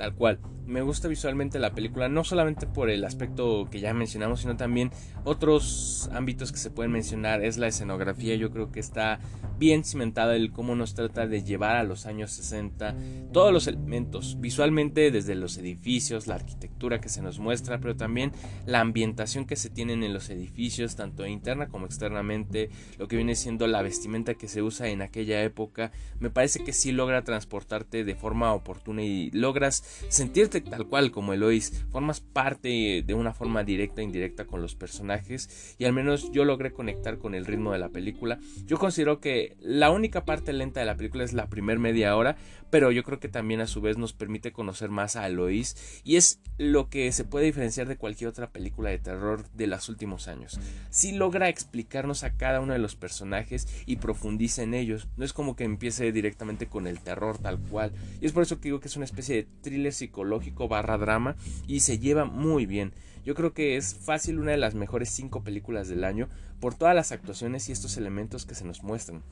Tal 0.00 0.14
cual. 0.14 0.38
Me 0.64 0.80
gusta 0.80 1.08
visualmente 1.08 1.58
la 1.58 1.74
película, 1.74 2.08
no 2.08 2.24
solamente 2.24 2.66
por 2.66 2.88
el 2.88 3.04
aspecto 3.04 3.68
que 3.70 3.80
ya 3.80 3.92
mencionamos, 3.92 4.40
sino 4.40 4.56
también 4.56 4.92
otros 5.24 6.08
ámbitos 6.14 6.52
que 6.52 6.58
se 6.58 6.70
pueden 6.70 6.92
mencionar. 6.92 7.44
Es 7.44 7.58
la 7.58 7.66
escenografía, 7.66 8.36
yo 8.36 8.50
creo 8.50 8.70
que 8.70 8.80
está 8.80 9.18
bien 9.58 9.84
cimentada 9.84 10.36
el 10.36 10.52
cómo 10.52 10.74
nos 10.76 10.94
trata 10.94 11.26
de 11.26 11.42
llevar 11.42 11.76
a 11.76 11.82
los 11.82 12.06
años 12.06 12.30
60 12.30 12.96
todos 13.30 13.52
los 13.52 13.66
elementos, 13.66 14.40
visualmente 14.40 15.10
desde 15.10 15.34
los 15.34 15.58
edificios, 15.58 16.26
la 16.26 16.36
arquitectura 16.36 17.00
que 17.00 17.10
se 17.10 17.20
nos 17.20 17.40
muestra, 17.40 17.78
pero 17.80 17.96
también 17.96 18.32
la 18.64 18.80
ambientación 18.80 19.44
que 19.44 19.56
se 19.56 19.68
tienen 19.68 20.02
en 20.02 20.14
los 20.14 20.30
edificios, 20.30 20.96
tanto 20.96 21.26
interna 21.26 21.68
como 21.68 21.84
externamente, 21.84 22.70
lo 22.96 23.06
que 23.06 23.16
viene 23.16 23.34
siendo 23.34 23.66
la 23.66 23.82
vestimenta 23.82 24.34
que 24.34 24.48
se 24.48 24.62
usa 24.62 24.88
en 24.88 25.02
aquella 25.02 25.42
época. 25.42 25.92
Me 26.20 26.30
parece 26.30 26.64
que 26.64 26.72
sí 26.72 26.92
logra 26.92 27.22
transportarte 27.22 28.04
de 28.04 28.14
forma 28.14 28.54
oportuna 28.54 29.02
y 29.02 29.30
logras 29.32 29.82
sentirte 30.08 30.60
tal 30.60 30.86
cual 30.86 31.10
como 31.10 31.32
Eloís, 31.32 31.84
formas 31.90 32.20
parte 32.20 33.02
de 33.06 33.14
una 33.14 33.32
forma 33.32 33.64
directa 33.64 34.00
e 34.00 34.04
indirecta 34.04 34.44
con 34.44 34.62
los 34.62 34.74
personajes 34.74 35.76
y 35.78 35.84
al 35.84 35.92
menos 35.92 36.30
yo 36.32 36.44
logré 36.44 36.72
conectar 36.72 37.18
con 37.18 37.34
el 37.34 37.46
ritmo 37.46 37.72
de 37.72 37.78
la 37.78 37.88
película. 37.88 38.38
Yo 38.66 38.78
considero 38.78 39.20
que 39.20 39.56
la 39.60 39.90
única 39.90 40.24
parte 40.24 40.52
lenta 40.52 40.80
de 40.80 40.86
la 40.86 40.96
película 40.96 41.24
es 41.24 41.32
la 41.32 41.48
primer 41.48 41.78
media 41.78 42.16
hora, 42.16 42.36
pero 42.70 42.92
yo 42.92 43.02
creo 43.02 43.18
que 43.18 43.28
también 43.28 43.60
a 43.60 43.66
su 43.66 43.80
vez 43.80 43.98
nos 43.98 44.12
permite 44.12 44.52
conocer 44.52 44.90
más 44.90 45.16
a 45.16 45.26
Eloís 45.26 46.00
y 46.04 46.16
es 46.16 46.40
lo 46.56 46.88
que 46.88 47.10
se 47.12 47.24
puede 47.24 47.46
diferenciar 47.46 47.88
de 47.88 47.96
cualquier 47.96 48.28
otra 48.28 48.50
película 48.50 48.90
de 48.90 48.98
terror 48.98 49.44
de 49.54 49.66
los 49.66 49.88
últimos 49.88 50.28
años. 50.28 50.60
Si 50.90 51.12
logra 51.12 51.48
explicarnos 51.48 52.22
a 52.22 52.36
cada 52.36 52.60
uno 52.60 52.72
de 52.72 52.78
los 52.78 52.96
personajes 52.96 53.66
y 53.86 53.96
profundiza 53.96 54.62
en 54.62 54.74
ellos, 54.74 55.08
no 55.16 55.24
es 55.24 55.32
como 55.32 55.56
que 55.56 55.64
empiece 55.64 56.12
directamente 56.12 56.66
con 56.66 56.86
el 56.86 57.00
terror 57.00 57.38
tal 57.38 57.58
cual 57.58 57.92
y 58.20 58.26
es 58.26 58.32
por 58.32 58.42
eso 58.42 58.56
que 58.56 58.68
digo 58.68 58.80
que 58.80 58.88
es 58.88 58.96
una 58.96 59.04
especie 59.04 59.36
de 59.36 59.48
thriller 59.62 59.79
psicológico 59.92 60.68
barra 60.68 60.98
drama 60.98 61.36
y 61.66 61.80
se 61.80 61.98
lleva 61.98 62.24
muy 62.24 62.66
bien. 62.66 62.92
Yo 63.24 63.34
creo 63.34 63.52
que 63.52 63.76
es 63.76 63.94
fácil 63.94 64.38
una 64.38 64.52
de 64.52 64.56
las 64.56 64.74
mejores 64.74 65.10
cinco 65.10 65.42
películas 65.42 65.88
del 65.88 66.04
año 66.04 66.28
por 66.60 66.74
todas 66.74 66.94
las 66.94 67.12
actuaciones 67.12 67.68
y 67.68 67.72
estos 67.72 67.96
elementos 67.96 68.46
que 68.46 68.54
se 68.54 68.64
nos 68.64 68.82
muestran. 68.82 69.22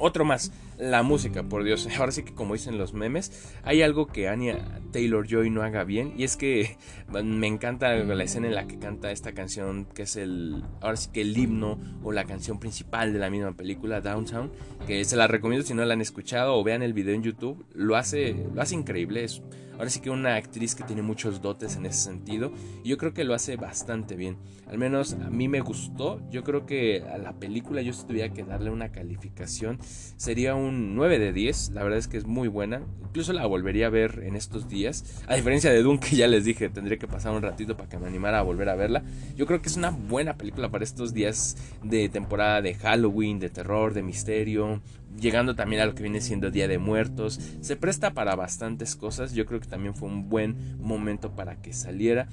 Otro 0.00 0.24
más, 0.24 0.52
la 0.78 1.02
música, 1.02 1.42
por 1.42 1.64
Dios. 1.64 1.88
Ahora 1.98 2.12
sí 2.12 2.22
que 2.22 2.32
como 2.32 2.54
dicen 2.54 2.78
los 2.78 2.94
memes, 2.94 3.52
hay 3.64 3.82
algo 3.82 4.06
que 4.06 4.28
Anya 4.28 4.80
Taylor 4.92 5.26
Joy 5.26 5.50
no 5.50 5.62
haga 5.62 5.82
bien. 5.82 6.14
Y 6.16 6.22
es 6.22 6.36
que 6.36 6.76
me 7.24 7.48
encanta 7.48 7.94
la 7.94 8.22
escena 8.22 8.46
en 8.46 8.54
la 8.54 8.68
que 8.68 8.78
canta 8.78 9.10
esta 9.10 9.32
canción, 9.32 9.86
que 9.86 10.02
es 10.02 10.16
el, 10.16 10.62
ahora 10.80 10.96
sí 10.96 11.10
que 11.12 11.22
el 11.22 11.36
himno 11.36 11.78
o 12.04 12.12
la 12.12 12.24
canción 12.24 12.60
principal 12.60 13.12
de 13.12 13.18
la 13.18 13.28
misma 13.28 13.52
película, 13.52 14.00
Downtown. 14.00 14.52
Que 14.86 15.04
se 15.04 15.16
la 15.16 15.26
recomiendo 15.26 15.66
si 15.66 15.74
no 15.74 15.84
la 15.84 15.94
han 15.94 16.00
escuchado 16.00 16.54
o 16.54 16.62
vean 16.62 16.82
el 16.82 16.92
video 16.92 17.14
en 17.14 17.24
YouTube. 17.24 17.66
Lo 17.74 17.96
hace, 17.96 18.46
lo 18.54 18.62
hace 18.62 18.76
increíble. 18.76 19.24
Es 19.24 19.42
Ahora 19.78 19.90
sí 19.90 20.00
que 20.00 20.10
una 20.10 20.34
actriz 20.34 20.74
que 20.74 20.82
tiene 20.82 21.02
muchos 21.02 21.40
dotes 21.40 21.76
en 21.76 21.86
ese 21.86 22.02
sentido. 22.02 22.52
Y 22.82 22.88
yo 22.88 22.98
creo 22.98 23.14
que 23.14 23.24
lo 23.24 23.32
hace 23.32 23.56
bastante 23.56 24.16
bien. 24.16 24.36
Al 24.66 24.76
menos 24.76 25.14
a 25.14 25.30
mí 25.30 25.46
me 25.48 25.60
gustó. 25.60 26.20
Yo 26.30 26.42
creo 26.42 26.66
que 26.66 27.02
a 27.02 27.16
la 27.16 27.34
película 27.34 27.80
yo 27.80 27.92
si 27.92 28.04
tuviera 28.04 28.32
que 28.32 28.42
darle 28.42 28.70
una 28.70 28.90
calificación 28.90 29.78
sería 30.16 30.56
un 30.56 30.96
9 30.96 31.18
de 31.20 31.32
10. 31.32 31.70
La 31.70 31.84
verdad 31.84 31.98
es 31.98 32.08
que 32.08 32.16
es 32.16 32.26
muy 32.26 32.48
buena. 32.48 32.82
Incluso 33.06 33.32
la 33.32 33.46
volvería 33.46 33.86
a 33.86 33.90
ver 33.90 34.22
en 34.24 34.34
estos 34.34 34.68
días. 34.68 35.22
A 35.28 35.36
diferencia 35.36 35.70
de 35.70 35.82
Dune 35.82 36.00
que 36.00 36.16
ya 36.16 36.26
les 36.26 36.44
dije, 36.44 36.68
tendría 36.68 36.98
que 36.98 37.06
pasar 37.06 37.32
un 37.32 37.42
ratito 37.42 37.76
para 37.76 37.88
que 37.88 37.98
me 37.98 38.08
animara 38.08 38.40
a 38.40 38.42
volver 38.42 38.68
a 38.68 38.74
verla. 38.74 39.04
Yo 39.36 39.46
creo 39.46 39.62
que 39.62 39.68
es 39.68 39.76
una 39.76 39.90
buena 39.90 40.36
película 40.36 40.70
para 40.70 40.82
estos 40.82 41.14
días 41.14 41.56
de 41.84 42.08
temporada 42.08 42.60
de 42.62 42.74
Halloween, 42.74 43.38
de 43.38 43.48
terror, 43.48 43.94
de 43.94 44.02
misterio 44.02 44.82
llegando 45.20 45.54
también 45.54 45.82
a 45.82 45.86
lo 45.86 45.94
que 45.94 46.02
viene 46.02 46.20
siendo 46.20 46.50
Día 46.50 46.68
de 46.68 46.78
Muertos. 46.78 47.40
Se 47.60 47.76
presta 47.76 48.14
para 48.14 48.36
bastantes 48.36 48.96
cosas. 48.96 49.34
Yo 49.34 49.46
creo 49.46 49.60
que 49.60 49.68
también 49.68 49.94
fue 49.94 50.08
un 50.08 50.28
buen 50.28 50.78
momento 50.78 51.34
para 51.34 51.60
que 51.60 51.72
saliera. 51.72 52.28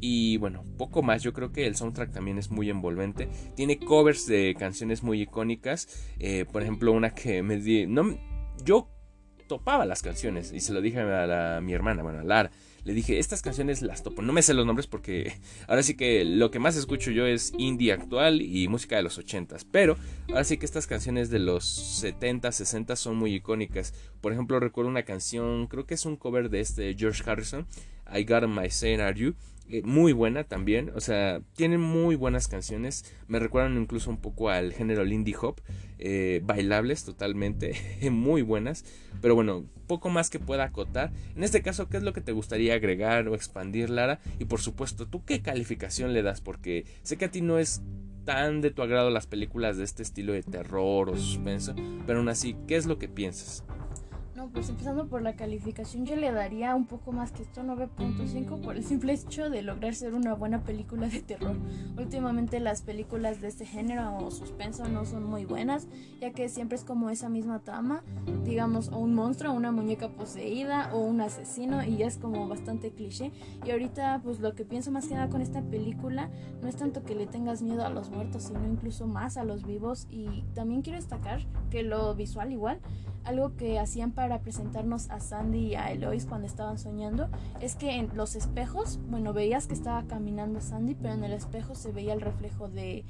Y 0.00 0.38
bueno, 0.38 0.64
poco 0.78 1.02
más. 1.02 1.22
Yo 1.22 1.32
creo 1.32 1.52
que 1.52 1.66
el 1.66 1.76
soundtrack 1.76 2.12
también 2.12 2.38
es 2.38 2.50
muy 2.50 2.70
envolvente. 2.70 3.28
Tiene 3.54 3.78
covers 3.78 4.26
de 4.26 4.54
canciones 4.58 5.02
muy 5.02 5.22
icónicas. 5.22 5.88
Eh, 6.18 6.46
por 6.50 6.62
ejemplo, 6.62 6.92
una 6.92 7.10
que 7.10 7.42
me 7.42 7.58
di. 7.58 7.86
No, 7.86 8.18
yo 8.64 8.88
topaba 9.46 9.84
las 9.84 10.02
canciones 10.02 10.52
y 10.52 10.60
se 10.60 10.72
lo 10.72 10.80
dije 10.80 11.00
a, 11.00 11.60
mi 11.60 11.72
hermana, 11.72 12.04
bueno, 12.04 12.20
a 12.20 12.22
Lara 12.22 12.50
le 12.84 12.94
dije, 12.94 13.18
estas 13.18 13.42
canciones 13.42 13.82
las 13.82 14.02
topo. 14.02 14.22
No 14.22 14.32
me 14.32 14.42
sé 14.42 14.54
los 14.54 14.66
nombres 14.66 14.86
porque 14.86 15.34
ahora 15.68 15.82
sí 15.82 15.94
que 15.94 16.24
lo 16.24 16.50
que 16.50 16.58
más 16.58 16.76
escucho 16.76 17.10
yo 17.10 17.26
es 17.26 17.52
indie 17.58 17.92
actual 17.92 18.42
y 18.42 18.68
música 18.68 18.96
de 18.96 19.02
los 19.02 19.18
80 19.18 19.56
Pero 19.70 19.96
ahora 20.28 20.44
sí 20.44 20.56
que 20.56 20.66
estas 20.66 20.86
canciones 20.86 21.30
de 21.30 21.38
los 21.38 21.64
70, 21.64 22.52
60 22.52 22.96
son 22.96 23.16
muy 23.16 23.34
icónicas. 23.34 23.94
Por 24.20 24.32
ejemplo, 24.32 24.60
recuerdo 24.60 24.90
una 24.90 25.04
canción, 25.04 25.66
creo 25.66 25.86
que 25.86 25.94
es 25.94 26.04
un 26.04 26.16
cover 26.16 26.50
de 26.50 26.60
este 26.60 26.94
George 26.94 27.22
Harrison, 27.28 27.66
I 28.12 28.24
Got 28.24 28.46
My 28.46 28.70
Saying 28.70 29.00
Are 29.00 29.18
You. 29.18 29.34
Eh, 29.70 29.82
muy 29.84 30.12
buena 30.12 30.44
también, 30.44 30.90
o 30.94 31.00
sea, 31.00 31.40
tienen 31.54 31.80
muy 31.80 32.16
buenas 32.16 32.48
canciones, 32.48 33.04
me 33.28 33.38
recuerdan 33.38 33.76
incluso 33.76 34.10
un 34.10 34.16
poco 34.16 34.48
al 34.48 34.72
género 34.72 35.04
Lindy 35.04 35.34
Hop, 35.40 35.60
eh, 35.98 36.40
bailables 36.44 37.04
totalmente, 37.04 37.74
muy 38.10 38.42
buenas, 38.42 38.84
pero 39.22 39.34
bueno, 39.34 39.64
poco 39.86 40.08
más 40.08 40.30
que 40.30 40.38
pueda 40.38 40.64
acotar. 40.64 41.12
En 41.36 41.44
este 41.44 41.62
caso, 41.62 41.88
¿qué 41.88 41.98
es 41.98 42.02
lo 42.02 42.12
que 42.12 42.20
te 42.20 42.32
gustaría 42.32 42.74
agregar 42.74 43.28
o 43.28 43.34
expandir, 43.34 43.90
Lara? 43.90 44.20
Y 44.38 44.44
por 44.46 44.60
supuesto, 44.60 45.06
¿tú 45.06 45.24
qué 45.24 45.40
calificación 45.40 46.12
le 46.12 46.22
das? 46.22 46.40
Porque 46.40 46.86
sé 47.02 47.16
que 47.16 47.26
a 47.26 47.30
ti 47.30 47.40
no 47.40 47.58
es 47.58 47.82
tan 48.24 48.60
de 48.60 48.70
tu 48.70 48.82
agrado 48.82 49.10
las 49.10 49.26
películas 49.26 49.76
de 49.76 49.84
este 49.84 50.02
estilo 50.02 50.32
de 50.32 50.42
terror 50.42 51.10
o 51.10 51.16
suspenso, 51.16 51.74
pero 52.06 52.18
aún 52.18 52.28
así, 52.28 52.56
¿qué 52.66 52.76
es 52.76 52.86
lo 52.86 52.98
que 52.98 53.08
piensas? 53.08 53.64
Pues 54.48 54.68
empezando 54.68 55.08
por 55.08 55.22
la 55.22 55.34
calificación, 55.34 56.06
yo 56.06 56.16
le 56.16 56.32
daría 56.32 56.74
un 56.74 56.86
poco 56.86 57.12
más 57.12 57.32
que 57.32 57.42
esto, 57.42 57.62
9.5, 57.62 58.60
por 58.60 58.76
el 58.76 58.84
simple 58.84 59.12
hecho 59.12 59.50
de 59.50 59.62
lograr 59.62 59.94
ser 59.94 60.14
una 60.14 60.34
buena 60.34 60.62
película 60.62 61.08
de 61.08 61.20
terror. 61.20 61.56
Últimamente 61.98 62.60
las 62.60 62.82
películas 62.82 63.40
de 63.40 63.48
este 63.48 63.66
género 63.66 64.16
o 64.16 64.30
suspenso 64.30 64.88
no 64.88 65.04
son 65.04 65.24
muy 65.24 65.44
buenas, 65.44 65.88
ya 66.20 66.32
que 66.32 66.48
siempre 66.48 66.76
es 66.76 66.84
como 66.84 67.10
esa 67.10 67.28
misma 67.28 67.60
trama, 67.60 68.02
digamos, 68.44 68.88
o 68.88 68.98
un 68.98 69.14
monstruo, 69.14 69.52
una 69.52 69.72
muñeca 69.72 70.08
poseída 70.08 70.90
o 70.94 71.00
un 71.00 71.20
asesino, 71.20 71.84
y 71.84 71.98
ya 71.98 72.06
es 72.06 72.16
como 72.16 72.48
bastante 72.48 72.90
cliché. 72.90 73.32
Y 73.64 73.70
ahorita, 73.70 74.20
pues 74.22 74.40
lo 74.40 74.54
que 74.54 74.64
pienso 74.64 74.90
más 74.90 75.06
que 75.06 75.14
nada 75.14 75.28
con 75.28 75.40
esta 75.40 75.62
película 75.62 76.30
no 76.62 76.68
es 76.68 76.76
tanto 76.76 77.02
que 77.04 77.14
le 77.14 77.26
tengas 77.26 77.62
miedo 77.62 77.84
a 77.84 77.90
los 77.90 78.10
muertos, 78.10 78.44
sino 78.44 78.66
incluso 78.66 79.06
más 79.06 79.36
a 79.36 79.44
los 79.44 79.66
vivos. 79.66 80.06
Y 80.10 80.44
también 80.54 80.82
quiero 80.82 80.98
destacar 80.98 81.40
que 81.70 81.82
lo 81.82 82.14
visual 82.14 82.52
igual 82.52 82.80
algo 83.24 83.56
que 83.56 83.78
hacían 83.78 84.12
para 84.12 84.40
presentarnos 84.40 85.10
a 85.10 85.20
Sandy 85.20 85.58
y 85.58 85.74
a 85.74 85.92
Eloise 85.92 86.26
cuando 86.26 86.46
estaban 86.46 86.78
soñando 86.78 87.28
es 87.60 87.74
que 87.74 87.96
en 87.96 88.16
los 88.16 88.36
espejos, 88.36 88.98
bueno, 89.08 89.32
veías 89.32 89.66
que 89.66 89.74
estaba 89.74 90.04
caminando 90.06 90.60
Sandy, 90.60 90.94
pero 90.94 91.14
en 91.14 91.24
el 91.24 91.32
espejo 91.32 91.74
se 91.74 91.92
veía 91.92 92.12
el 92.12 92.20
reflejo 92.20 92.68
de, 92.68 93.04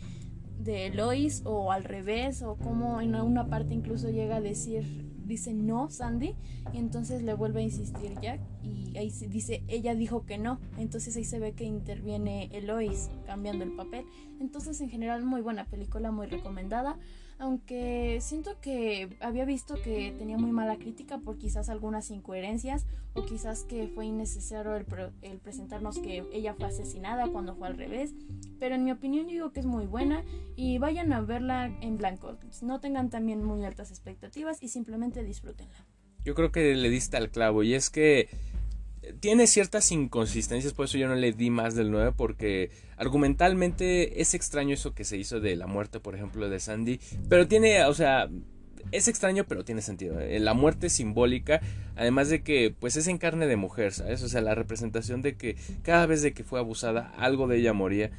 de 0.58 0.86
Eloise 0.86 1.42
o 1.44 1.72
al 1.72 1.84
revés, 1.84 2.42
o 2.42 2.56
como 2.56 3.00
en 3.00 3.14
una 3.14 3.46
parte 3.46 3.74
incluso 3.74 4.10
llega 4.10 4.36
a 4.36 4.40
decir, 4.40 4.84
dice 5.24 5.54
no 5.54 5.90
Sandy, 5.90 6.34
y 6.72 6.78
entonces 6.78 7.22
le 7.22 7.34
vuelve 7.34 7.60
a 7.60 7.64
insistir 7.64 8.18
Jack, 8.20 8.40
y 8.62 8.96
ahí 8.98 9.10
dice, 9.28 9.62
ella 9.68 9.94
dijo 9.94 10.26
que 10.26 10.38
no, 10.38 10.60
entonces 10.76 11.16
ahí 11.16 11.24
se 11.24 11.38
ve 11.38 11.52
que 11.52 11.64
interviene 11.64 12.50
Eloise 12.52 13.10
cambiando 13.26 13.64
el 13.64 13.72
papel. 13.72 14.04
Entonces 14.40 14.80
en 14.80 14.90
general 14.90 15.24
muy 15.24 15.40
buena 15.40 15.66
película, 15.66 16.10
muy 16.10 16.26
recomendada 16.26 16.98
aunque 17.40 18.18
siento 18.20 18.60
que 18.60 19.08
había 19.18 19.46
visto 19.46 19.74
que 19.82 20.14
tenía 20.18 20.36
muy 20.36 20.52
mala 20.52 20.76
crítica 20.76 21.18
por 21.18 21.38
quizás 21.38 21.70
algunas 21.70 22.10
incoherencias 22.10 22.86
o 23.14 23.24
quizás 23.24 23.64
que 23.64 23.88
fue 23.88 24.04
innecesario 24.04 24.76
el, 24.76 25.38
presentarnos 25.38 25.98
que 25.98 26.22
ella 26.32 26.54
fue 26.54 26.66
asesinada 26.66 27.28
cuando 27.28 27.56
fue 27.56 27.66
al 27.66 27.78
revés, 27.78 28.14
pero 28.58 28.74
en 28.74 28.84
mi 28.84 28.92
opinión 28.92 29.26
digo 29.26 29.52
que 29.52 29.60
es 29.60 29.66
muy 29.66 29.86
buena 29.86 30.22
y 30.54 30.76
vayan 30.78 31.14
a 31.14 31.22
verla 31.22 31.66
en 31.80 31.96
blanco, 31.96 32.36
no 32.60 32.78
tengan 32.78 33.08
también 33.08 33.42
muy 33.42 33.64
altas 33.64 33.90
expectativas 33.90 34.62
y 34.62 34.68
simplemente 34.68 35.24
disfrútenla. 35.24 35.86
Yo 36.22 36.34
creo 36.34 36.52
que 36.52 36.74
le 36.74 36.90
diste 36.90 37.16
al 37.16 37.30
clavo 37.30 37.62
y 37.62 37.72
es 37.72 37.88
que 37.88 38.28
tiene 39.20 39.46
ciertas 39.46 39.90
inconsistencias, 39.92 40.72
por 40.72 40.84
eso 40.86 40.98
yo 40.98 41.08
no 41.08 41.14
le 41.14 41.32
di 41.32 41.50
más 41.50 41.74
del 41.74 41.90
9, 41.90 42.12
porque 42.16 42.70
argumentalmente 42.96 44.20
es 44.20 44.34
extraño 44.34 44.74
eso 44.74 44.94
que 44.94 45.04
se 45.04 45.16
hizo 45.16 45.40
de 45.40 45.56
la 45.56 45.66
muerte, 45.66 46.00
por 46.00 46.14
ejemplo, 46.14 46.48
de 46.48 46.60
Sandy, 46.60 47.00
pero 47.28 47.48
tiene, 47.48 47.84
o 47.84 47.94
sea, 47.94 48.28
es 48.92 49.08
extraño, 49.08 49.44
pero 49.44 49.64
tiene 49.64 49.82
sentido. 49.82 50.20
Eh, 50.20 50.40
la 50.40 50.54
muerte 50.54 50.90
simbólica, 50.90 51.60
además 51.96 52.28
de 52.28 52.42
que, 52.42 52.74
pues 52.78 52.96
es 52.96 53.06
en 53.06 53.18
carne 53.18 53.46
de 53.46 53.56
mujer, 53.56 53.92
¿sabes? 53.92 54.22
O 54.22 54.28
sea, 54.28 54.40
la 54.40 54.54
representación 54.54 55.22
de 55.22 55.36
que 55.36 55.56
cada 55.82 56.06
vez 56.06 56.22
de 56.22 56.32
que 56.32 56.44
fue 56.44 56.58
abusada, 56.58 57.12
algo 57.16 57.46
de 57.46 57.58
ella 57.58 57.72
moría 57.72 58.10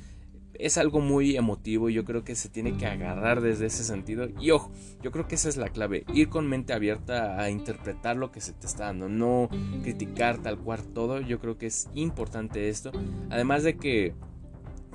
es 0.62 0.78
algo 0.78 1.02
muy 1.02 1.36
emotivo 1.36 1.90
y 1.90 1.94
yo 1.94 2.06
creo 2.06 2.24
que 2.24 2.36
se 2.36 2.50
tiene 2.50 2.78
que 2.78 2.86
agarrar 2.86 3.42
desde 3.42 3.66
ese 3.66 3.84
sentido. 3.84 4.28
Y 4.40 4.52
ojo, 4.52 4.72
yo 5.02 5.12
creo 5.12 5.28
que 5.28 5.36
esa 5.36 5.50
es 5.50 5.58
la 5.58 5.70
clave, 5.70 6.06
ir 6.14 6.30
con 6.30 6.48
mente 6.48 6.74
abierta 6.74 7.42
a 7.42 7.50
interpretar 7.50 8.16
lo 8.16 8.32
que 8.32 8.42
se 8.42 8.54
te 8.54 8.68
está 8.68 8.86
dando, 8.86 9.10
no 9.10 9.50
criticar 9.84 10.38
tal 10.38 10.60
cual 10.60 10.84
todo, 10.94 11.20
yo 11.20 11.40
creo 11.40 11.58
que 11.58 11.68
es 11.68 11.90
importante 11.96 12.70
esto. 12.70 12.92
Además 13.30 13.64
de 13.64 13.78
que 13.78 14.14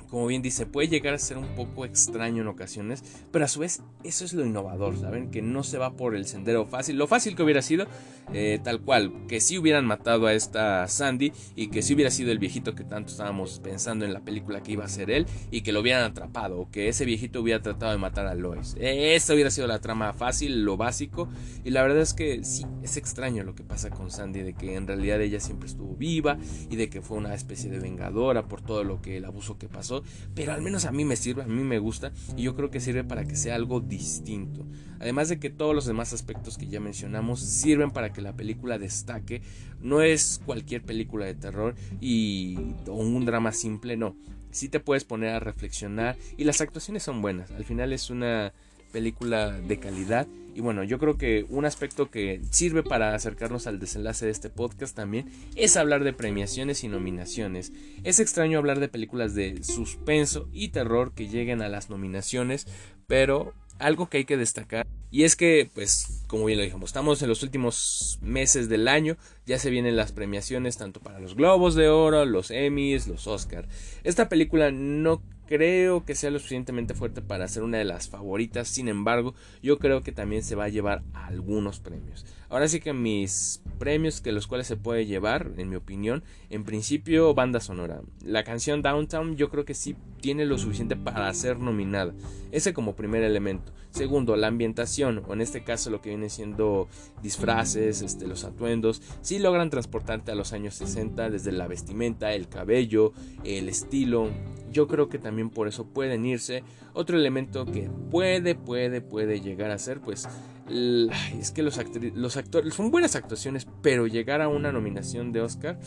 como 0.09 0.27
bien 0.27 0.41
dice, 0.41 0.65
puede 0.65 0.87
llegar 0.87 1.13
a 1.13 1.17
ser 1.17 1.37
un 1.37 1.55
poco 1.55 1.85
extraño 1.85 2.41
en 2.41 2.47
ocasiones, 2.47 3.03
pero 3.31 3.45
a 3.45 3.47
su 3.47 3.59
vez 3.59 3.81
eso 4.03 4.25
es 4.25 4.33
lo 4.33 4.45
innovador, 4.45 4.97
¿saben? 4.97 5.31
Que 5.31 5.41
no 5.41 5.63
se 5.63 5.77
va 5.77 5.95
por 5.95 6.15
el 6.15 6.25
sendero 6.25 6.65
fácil. 6.65 6.97
Lo 6.97 7.07
fácil 7.07 7.35
que 7.35 7.43
hubiera 7.43 7.61
sido, 7.61 7.87
eh, 8.33 8.59
tal 8.63 8.81
cual, 8.81 9.11
que 9.27 9.41
si 9.41 9.57
hubieran 9.57 9.85
matado 9.85 10.27
a 10.27 10.33
esta 10.33 10.87
Sandy 10.87 11.33
y 11.55 11.67
que 11.67 11.81
si 11.81 11.93
hubiera 11.93 12.11
sido 12.11 12.31
el 12.31 12.39
viejito 12.39 12.73
que 12.73 12.83
tanto 12.83 13.11
estábamos 13.11 13.59
pensando 13.59 14.05
en 14.05 14.13
la 14.13 14.21
película 14.21 14.63
que 14.63 14.71
iba 14.73 14.85
a 14.85 14.89
ser 14.89 15.11
él 15.11 15.25
y 15.51 15.61
que 15.61 15.71
lo 15.71 15.81
hubieran 15.81 16.03
atrapado 16.03 16.59
o 16.59 16.71
que 16.71 16.87
ese 16.87 17.05
viejito 17.05 17.41
hubiera 17.41 17.61
tratado 17.61 17.91
de 17.91 17.97
matar 17.97 18.27
a 18.27 18.35
Lois. 18.35 18.75
Esa 18.79 19.33
hubiera 19.33 19.51
sido 19.51 19.67
la 19.67 19.79
trama 19.79 20.13
fácil, 20.13 20.63
lo 20.63 20.77
básico. 20.77 21.29
Y 21.63 21.71
la 21.71 21.81
verdad 21.81 22.01
es 22.01 22.13
que 22.13 22.43
sí, 22.43 22.65
es 22.81 22.97
extraño 22.97 23.43
lo 23.43 23.55
que 23.55 23.63
pasa 23.63 23.89
con 23.89 24.09
Sandy, 24.09 24.41
de 24.41 24.53
que 24.53 24.75
en 24.75 24.87
realidad 24.87 25.21
ella 25.21 25.39
siempre 25.39 25.67
estuvo 25.67 25.95
viva 25.95 26.37
y 26.69 26.75
de 26.77 26.89
que 26.89 27.01
fue 27.01 27.17
una 27.17 27.33
especie 27.33 27.69
de 27.69 27.79
vengadora 27.79 28.47
por 28.47 28.61
todo 28.61 28.83
lo 28.83 29.01
que 29.01 29.17
el 29.17 29.25
abuso 29.25 29.57
que 29.57 29.67
pasó 29.67 29.96
pero 30.35 30.53
al 30.53 30.61
menos 30.61 30.85
a 30.85 30.91
mí 30.91 31.05
me 31.05 31.15
sirve, 31.15 31.43
a 31.43 31.47
mí 31.47 31.63
me 31.63 31.79
gusta 31.79 32.11
y 32.35 32.43
yo 32.43 32.55
creo 32.55 32.69
que 32.71 32.79
sirve 32.79 33.03
para 33.03 33.25
que 33.25 33.35
sea 33.35 33.55
algo 33.55 33.79
distinto. 33.79 34.65
Además 34.99 35.29
de 35.29 35.39
que 35.39 35.49
todos 35.49 35.75
los 35.75 35.85
demás 35.85 36.13
aspectos 36.13 36.57
que 36.57 36.67
ya 36.67 36.79
mencionamos 36.79 37.39
sirven 37.39 37.91
para 37.91 38.11
que 38.11 38.21
la 38.21 38.35
película 38.35 38.77
destaque. 38.77 39.41
No 39.81 40.01
es 40.01 40.41
cualquier 40.45 40.81
película 40.83 41.25
de 41.25 41.35
terror 41.35 41.75
y 42.01 42.57
o 42.87 42.95
un 42.95 43.25
drama 43.25 43.51
simple, 43.51 43.97
no. 43.97 44.15
Sí 44.51 44.69
te 44.69 44.79
puedes 44.79 45.03
poner 45.03 45.29
a 45.29 45.39
reflexionar 45.39 46.17
y 46.35 46.45
las 46.45 46.61
actuaciones 46.61 47.03
son 47.03 47.21
buenas. 47.21 47.51
Al 47.51 47.65
final 47.65 47.93
es 47.93 48.09
una 48.09 48.53
película 48.91 49.51
de 49.51 49.79
calidad. 49.79 50.27
Y 50.57 50.61
bueno, 50.61 50.83
yo 50.83 50.97
creo 50.97 51.19
que 51.19 51.45
un 51.49 51.65
aspecto 51.65 52.09
que 52.09 52.41
sirve 52.49 52.81
para 52.81 53.13
acercarnos 53.13 53.67
al 53.67 53.77
desenlace 53.77 54.25
de 54.25 54.31
este 54.31 54.49
podcast 54.49 54.95
también 54.95 55.29
es 55.55 55.77
hablar 55.77 56.03
de 56.03 56.13
premiaciones 56.13 56.83
y 56.83 56.87
nominaciones. 56.87 57.71
Es 58.03 58.19
extraño 58.19 58.57
hablar 58.57 58.79
de 58.79 58.87
películas 58.87 59.35
de 59.35 59.63
suspenso 59.63 60.49
y 60.51 60.69
terror 60.69 61.13
que 61.13 61.27
lleguen 61.27 61.61
a 61.61 61.69
las 61.69 61.91
nominaciones, 61.91 62.65
pero 63.05 63.53
algo 63.77 64.09
que 64.09 64.17
hay 64.17 64.25
que 64.25 64.35
destacar 64.35 64.87
y 65.09 65.23
es 65.23 65.35
que, 65.37 65.69
pues, 65.73 66.23
como 66.27 66.45
bien 66.45 66.57
lo 66.57 66.65
dijimos, 66.65 66.89
estamos 66.89 67.21
en 67.21 67.29
los 67.29 67.41
últimos 67.41 68.19
meses 68.21 68.67
del 68.67 68.89
año, 68.89 69.15
ya 69.45 69.57
se 69.57 69.69
vienen 69.69 69.95
las 69.95 70.11
premiaciones 70.11 70.77
tanto 70.77 70.99
para 70.99 71.19
los 71.19 71.35
Globos 71.35 71.75
de 71.75 71.87
Oro, 71.87 72.25
los 72.25 72.51
Emmys, 72.51 73.07
los 73.07 73.25
Oscar. 73.27 73.69
Esta 74.03 74.27
película 74.27 74.71
no 74.71 75.21
creo 75.47 76.05
que 76.05 76.15
sea 76.15 76.29
lo 76.29 76.39
suficientemente 76.39 76.93
fuerte 76.93 77.21
para 77.21 77.47
ser 77.47 77.63
una 77.63 77.79
de 77.79 77.85
las 77.85 78.09
favoritas. 78.09 78.67
Sin 78.67 78.87
embargo, 78.87 79.33
yo 79.63 79.79
creo 79.79 80.03
que 80.03 80.11
también 80.11 80.43
se 80.43 80.55
va 80.55 80.65
a 80.65 80.69
llevar 80.69 81.03
algunos 81.13 81.79
premios. 81.79 82.25
Ahora 82.49 82.67
sí 82.67 82.79
que 82.79 82.93
mis 82.93 83.61
premios 83.77 84.21
que 84.21 84.31
los 84.31 84.47
cuales 84.47 84.67
se 84.67 84.77
puede 84.77 85.05
llevar, 85.05 85.51
en 85.57 85.69
mi 85.69 85.75
opinión, 85.75 86.23
en 86.49 86.63
principio 86.63 87.33
banda 87.33 87.59
sonora. 87.59 88.01
La 88.23 88.43
canción 88.43 88.81
Downtown 88.81 89.35
yo 89.35 89.49
creo 89.49 89.65
que 89.65 89.73
sí 89.73 89.95
tiene 90.21 90.45
lo 90.45 90.57
suficiente 90.57 90.95
para 90.95 91.33
ser 91.33 91.59
nominada. 91.59 92.13
Ese 92.51 92.73
como 92.73 92.95
primer 92.95 93.23
elemento. 93.23 93.73
Segundo, 93.91 94.35
la 94.35 94.47
ambientación, 94.47 95.23
o 95.27 95.33
en 95.33 95.41
este 95.41 95.63
caso 95.63 95.89
lo 95.89 96.01
que 96.01 96.09
viene 96.09 96.29
siendo 96.29 96.87
disfraces, 97.21 98.01
este, 98.01 98.27
los 98.27 98.43
atuendos, 98.43 99.01
sí 99.21 99.39
logran 99.39 99.69
transportarte 99.69 100.31
a 100.31 100.35
los 100.35 100.53
años 100.53 100.75
60 100.75 101.29
desde 101.29 101.51
la 101.51 101.67
vestimenta, 101.67 102.33
el 102.33 102.47
cabello, 102.47 103.13
el 103.43 103.69
estilo, 103.69 104.29
yo 104.71 104.87
creo 104.87 105.09
que 105.09 105.19
también 105.19 105.49
por 105.49 105.67
eso 105.67 105.85
pueden 105.85 106.25
irse. 106.25 106.63
Otro 106.93 107.17
elemento 107.17 107.65
que 107.65 107.89
puede, 108.11 108.55
puede, 108.55 109.01
puede 109.01 109.41
llegar 109.41 109.71
a 109.71 109.77
ser, 109.77 109.99
pues, 109.99 110.27
es 110.69 111.51
que 111.51 111.63
los, 111.63 111.79
los 112.15 112.37
actores 112.37 112.73
son 112.73 112.91
buenas 112.91 113.15
actuaciones, 113.15 113.67
pero 113.81 114.07
llegar 114.07 114.41
a 114.41 114.47
una 114.47 114.71
nominación 114.71 115.31
de 115.31 115.41
Oscar, 115.41 115.79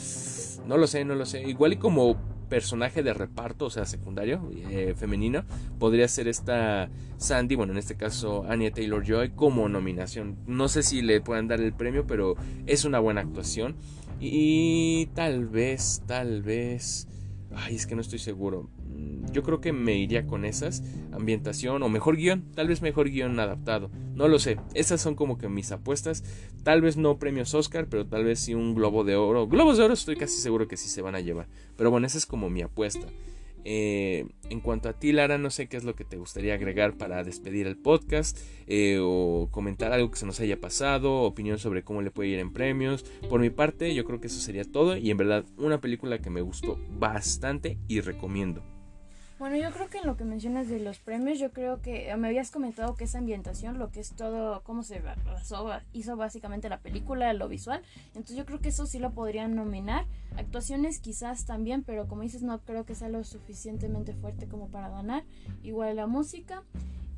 no 0.67 0.77
lo 0.77 0.87
sé, 0.87 1.05
no 1.05 1.15
lo 1.15 1.27
sé. 1.27 1.43
Igual 1.43 1.75
y 1.75 1.77
como 1.77 2.17
personaje 2.49 3.03
de 3.03 3.15
reparto, 3.15 3.67
o 3.67 3.71
sea, 3.71 3.87
secundario, 3.87 4.51
eh, 4.53 4.95
femenino, 4.97 5.45
podría 5.79 6.09
ser 6.09 6.29
esta 6.29 6.91
Sandy, 7.17 7.55
bueno, 7.55 7.73
en 7.73 7.79
este 7.79 7.97
caso 7.97 8.45
Anya 8.49 8.73
Taylor 8.73 9.05
Joy, 9.07 9.31
como 9.31 9.69
nominación. 9.69 10.37
No 10.47 10.69
sé 10.69 10.83
si 10.83 11.01
le 11.01 11.21
puedan 11.21 11.49
dar 11.49 11.61
el 11.61 11.73
premio, 11.73 12.07
pero 12.07 12.37
es 12.67 12.85
una 12.85 12.99
buena 12.99 13.23
actuación. 13.23 13.77
Y 14.19 15.07
tal 15.15 15.47
vez, 15.47 16.03
tal 16.07 16.43
vez 16.43 17.09
Ay, 17.55 17.75
es 17.75 17.87
que 17.87 17.95
no 17.95 18.01
estoy 18.01 18.19
seguro. 18.19 18.71
Mm, 18.87 19.33
yo 19.33 19.43
creo 19.43 19.61
que 19.61 19.73
me 19.73 19.97
iría 19.97 20.27
con 20.27 20.45
esas. 20.45 20.83
Ambientación 21.13 21.83
o 21.83 21.89
mejor 21.89 22.17
guion. 22.17 22.53
Tal 22.55 22.69
vez 22.69 22.83
mejor 22.83 23.11
guion 23.11 23.39
adaptado. 23.41 23.91
No 24.15 24.29
lo 24.29 24.39
sé. 24.39 24.59
Esas 24.75 25.01
son 25.01 25.15
como 25.15 25.39
que 25.39 25.49
mis 25.49 25.73
apuestas. 25.73 26.23
Tal 26.63 26.81
vez 26.81 26.97
no 26.97 27.19
premios 27.19 27.55
Oscar, 27.55 27.89
pero 27.89 28.07
tal 28.07 28.25
vez 28.25 28.41
sí 28.41 28.55
un 28.55 28.75
Globo 28.75 29.05
de 29.05 29.17
Oro. 29.17 29.49
Globos 29.49 29.79
de 29.79 29.85
Oro 29.85 29.95
estoy 29.95 30.17
casi 30.17 30.41
seguro 30.41 30.69
que 30.69 30.77
sí 30.77 30.89
se 30.89 31.03
van 31.03 31.15
a 31.15 31.21
llevar. 31.21 31.49
Pero 31.77 31.91
bueno, 31.91 32.07
esa 32.07 32.19
es 32.19 32.27
como 32.27 32.51
mi 32.51 32.63
apuesta. 32.63 33.07
Eh, 33.65 34.27
en 34.49 34.61
cuanto 34.61 34.89
a 34.89 34.93
ti, 34.95 35.13
Lara, 35.13 35.39
no 35.39 35.51
sé 35.51 35.69
qué 35.69 35.77
es 35.77 35.85
lo 35.85 35.95
que 35.95 36.05
te 36.05 36.17
gustaría 36.17 36.55
agregar 36.55 36.97
para 36.97 37.23
despedir 37.25 37.67
el 37.67 37.77
podcast 37.77 38.39
eh, 38.67 38.99
o 39.01 39.49
comentar 39.51 39.93
algo 39.93 40.11
que 40.11 40.19
se 40.19 40.27
nos 40.27 40.41
haya 40.41 40.61
pasado, 40.61 41.23
opinión 41.23 41.59
sobre 41.59 41.83
cómo 41.83 42.03
le 42.03 42.11
puede 42.11 42.31
ir 42.31 42.39
en 42.39 42.53
premios. 42.53 43.05
Por 43.29 43.41
mi 43.41 43.51
parte, 43.51 43.95
yo 43.95 44.05
creo 44.05 44.21
que 44.21 44.29
eso 44.29 44.41
sería 44.41 44.65
todo 44.65 44.97
y 44.97 45.11
en 45.11 45.17
verdad 45.17 45.45
una 45.57 45.81
película 45.81 46.19
que 46.19 46.31
me 46.31 46.41
gustó 46.41 46.79
bastante 46.99 47.79
y 47.89 48.01
recomiendo. 48.01 48.80
Bueno, 49.41 49.57
yo 49.57 49.71
creo 49.71 49.89
que 49.89 49.97
en 49.97 50.07
lo 50.07 50.19
que 50.19 50.25
mencionas 50.25 50.69
de 50.69 50.81
los 50.81 50.99
premios, 50.99 51.39
yo 51.39 51.51
creo 51.51 51.81
que 51.81 52.15
me 52.19 52.29
habías 52.29 52.51
comentado 52.51 52.95
que 52.95 53.05
esa 53.05 53.17
ambientación, 53.17 53.79
lo 53.79 53.91
que 53.91 54.01
es 54.01 54.11
todo, 54.11 54.63
cómo 54.65 54.83
se 54.83 55.01
hizo 55.95 56.15
básicamente 56.15 56.69
la 56.69 56.81
película, 56.81 57.33
lo 57.33 57.49
visual. 57.49 57.81
Entonces 58.09 58.37
yo 58.37 58.45
creo 58.45 58.61
que 58.61 58.69
eso 58.69 58.85
sí 58.85 58.99
lo 58.99 59.13
podrían 59.13 59.55
nominar. 59.55 60.05
Actuaciones 60.37 60.99
quizás 60.99 61.47
también, 61.47 61.85
pero 61.85 62.07
como 62.07 62.21
dices, 62.21 62.43
no 62.43 62.61
creo 62.61 62.85
que 62.85 62.95
sea 62.95 63.09
lo 63.09 63.25
suficientemente 63.25 64.13
fuerte 64.13 64.47
como 64.47 64.69
para 64.69 64.91
ganar. 64.91 65.25
Igual 65.63 65.97
la 65.97 66.07
música. 66.07 66.63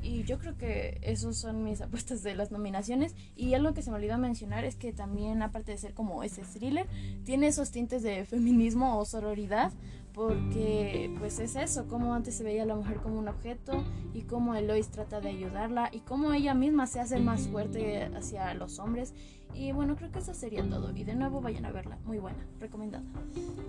Y 0.01 0.23
yo 0.23 0.39
creo 0.39 0.57
que 0.57 0.99
esos 1.03 1.37
son 1.37 1.65
mis 1.65 1.81
apuestas 1.83 2.23
de 2.23 2.37
las 2.37 2.53
nominaciones. 2.53 3.17
Y 3.35 3.55
algo 3.55 3.75
que 3.75 3.83
se 3.83 3.91
me 3.91 3.97
olvidó 3.97 4.17
mencionar 4.17 4.65
es 4.65 4.77
que 4.77 4.93
también, 4.93 5.43
aparte 5.43 5.73
de 5.73 5.79
ser 5.79 5.93
como 5.93 6.23
ese 6.23 6.43
thriller, 6.43 6.87
tiene 7.25 7.49
esos 7.49 7.73
tintes 7.73 8.05
de 8.05 8.25
feminismo 8.25 8.97
o 8.97 9.05
sororidad 9.07 9.73
porque 10.15 11.15
pues 11.19 11.39
es 11.39 11.57
eso, 11.57 11.89
como 11.89 12.15
antes 12.15 12.37
se 12.37 12.45
veía 12.45 12.65
a 12.65 12.67
la 12.67 12.75
mujer 12.75 12.99
como 12.99 13.19
un 13.19 13.29
objeto 13.29 13.83
y 14.13 14.23
cómo 14.23 14.55
Elois 14.55 14.89
trata 14.89 15.21
de 15.21 15.31
ayudarla 15.31 15.89
y 15.93 16.01
cómo 16.01 16.33
ella 16.33 16.55
misma 16.55 16.87
se 16.87 17.01
hace 17.01 17.19
más 17.19 17.49
fuerte 17.49 18.05
hacia 18.15 18.53
los 18.55 18.79
hombres 18.79 19.15
y 19.55 19.73
bueno, 19.73 19.97
creo 19.97 20.11
que 20.11 20.19
eso 20.19 20.35
sería 20.35 20.63
todo. 20.69 20.95
Y 20.97 21.05
de 21.05 21.15
nuevo 21.15 21.41
vayan 21.41 21.65
a 21.65 21.73
verla. 21.73 21.99
Muy 22.05 22.19
buena. 22.19 22.39
Recomendada. 22.61 23.05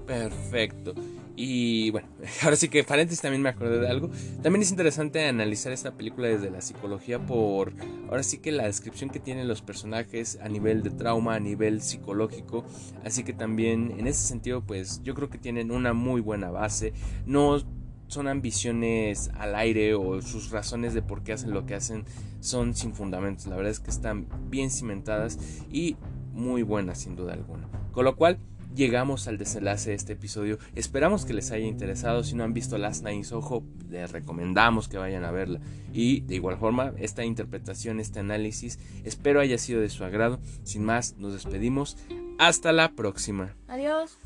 Perfecto. 0.07 0.93
Y 1.35 1.91
bueno, 1.91 2.07
ahora 2.43 2.55
sí 2.55 2.69
que 2.69 2.83
paréntesis 2.83 3.21
también 3.21 3.41
me 3.41 3.49
acordé 3.49 3.79
de 3.79 3.87
algo. 3.87 4.09
También 4.41 4.61
es 4.61 4.71
interesante 4.71 5.27
analizar 5.27 5.71
esta 5.71 5.91
película 5.91 6.27
desde 6.27 6.49
la 6.49 6.61
psicología 6.61 7.19
por 7.19 7.73
ahora 8.09 8.23
sí 8.23 8.37
que 8.37 8.51
la 8.51 8.65
descripción 8.65 9.09
que 9.09 9.19
tienen 9.19 9.47
los 9.47 9.61
personajes 9.61 10.39
a 10.41 10.49
nivel 10.49 10.83
de 10.83 10.91
trauma, 10.91 11.35
a 11.35 11.39
nivel 11.39 11.81
psicológico. 11.81 12.63
Así 13.03 13.23
que 13.23 13.33
también 13.33 13.95
en 13.97 14.07
ese 14.07 14.27
sentido 14.27 14.61
pues 14.61 15.01
yo 15.03 15.13
creo 15.15 15.29
que 15.29 15.37
tienen 15.37 15.71
una 15.71 15.93
muy 15.93 16.21
buena 16.21 16.49
base. 16.51 16.93
No 17.25 17.57
son 18.13 18.27
ambiciones 18.27 19.31
al 19.35 19.55
aire 19.55 19.95
o 19.95 20.21
sus 20.21 20.51
razones 20.51 20.93
de 20.93 21.01
por 21.01 21.23
qué 21.23 21.33
hacen 21.33 21.51
lo 21.51 21.65
que 21.65 21.75
hacen 21.75 22.05
son 22.39 22.75
sin 22.75 22.93
fundamentos. 22.93 23.47
La 23.47 23.55
verdad 23.55 23.71
es 23.71 23.79
que 23.79 23.91
están 23.91 24.27
bien 24.49 24.69
cimentadas 24.69 25.39
y 25.71 25.97
muy 26.31 26.63
buenas 26.63 26.99
sin 26.99 27.15
duda 27.15 27.33
alguna. 27.33 27.67
Con 27.91 28.05
lo 28.05 28.15
cual 28.15 28.39
llegamos 28.75 29.27
al 29.27 29.37
desenlace 29.37 29.91
de 29.91 29.95
este 29.95 30.13
episodio. 30.13 30.57
Esperamos 30.75 31.25
que 31.25 31.33
les 31.33 31.51
haya 31.51 31.65
interesado. 31.65 32.23
Si 32.23 32.35
no 32.35 32.43
han 32.43 32.53
visto 32.53 32.77
Last 32.77 33.03
Night 33.03 33.31
Ojo, 33.31 33.63
les 33.89 34.11
recomendamos 34.11 34.87
que 34.87 34.97
vayan 34.97 35.25
a 35.25 35.31
verla. 35.31 35.59
Y 35.93 36.21
de 36.21 36.35
igual 36.35 36.57
forma, 36.57 36.93
esta 36.97 37.23
interpretación, 37.23 37.99
este 37.99 38.19
análisis, 38.19 38.79
espero 39.03 39.39
haya 39.39 39.57
sido 39.57 39.81
de 39.81 39.89
su 39.89 40.03
agrado. 40.03 40.39
Sin 40.63 40.83
más, 40.83 41.15
nos 41.17 41.33
despedimos. 41.33 41.97
Hasta 42.39 42.71
la 42.71 42.91
próxima. 42.91 43.55
Adiós. 43.67 44.17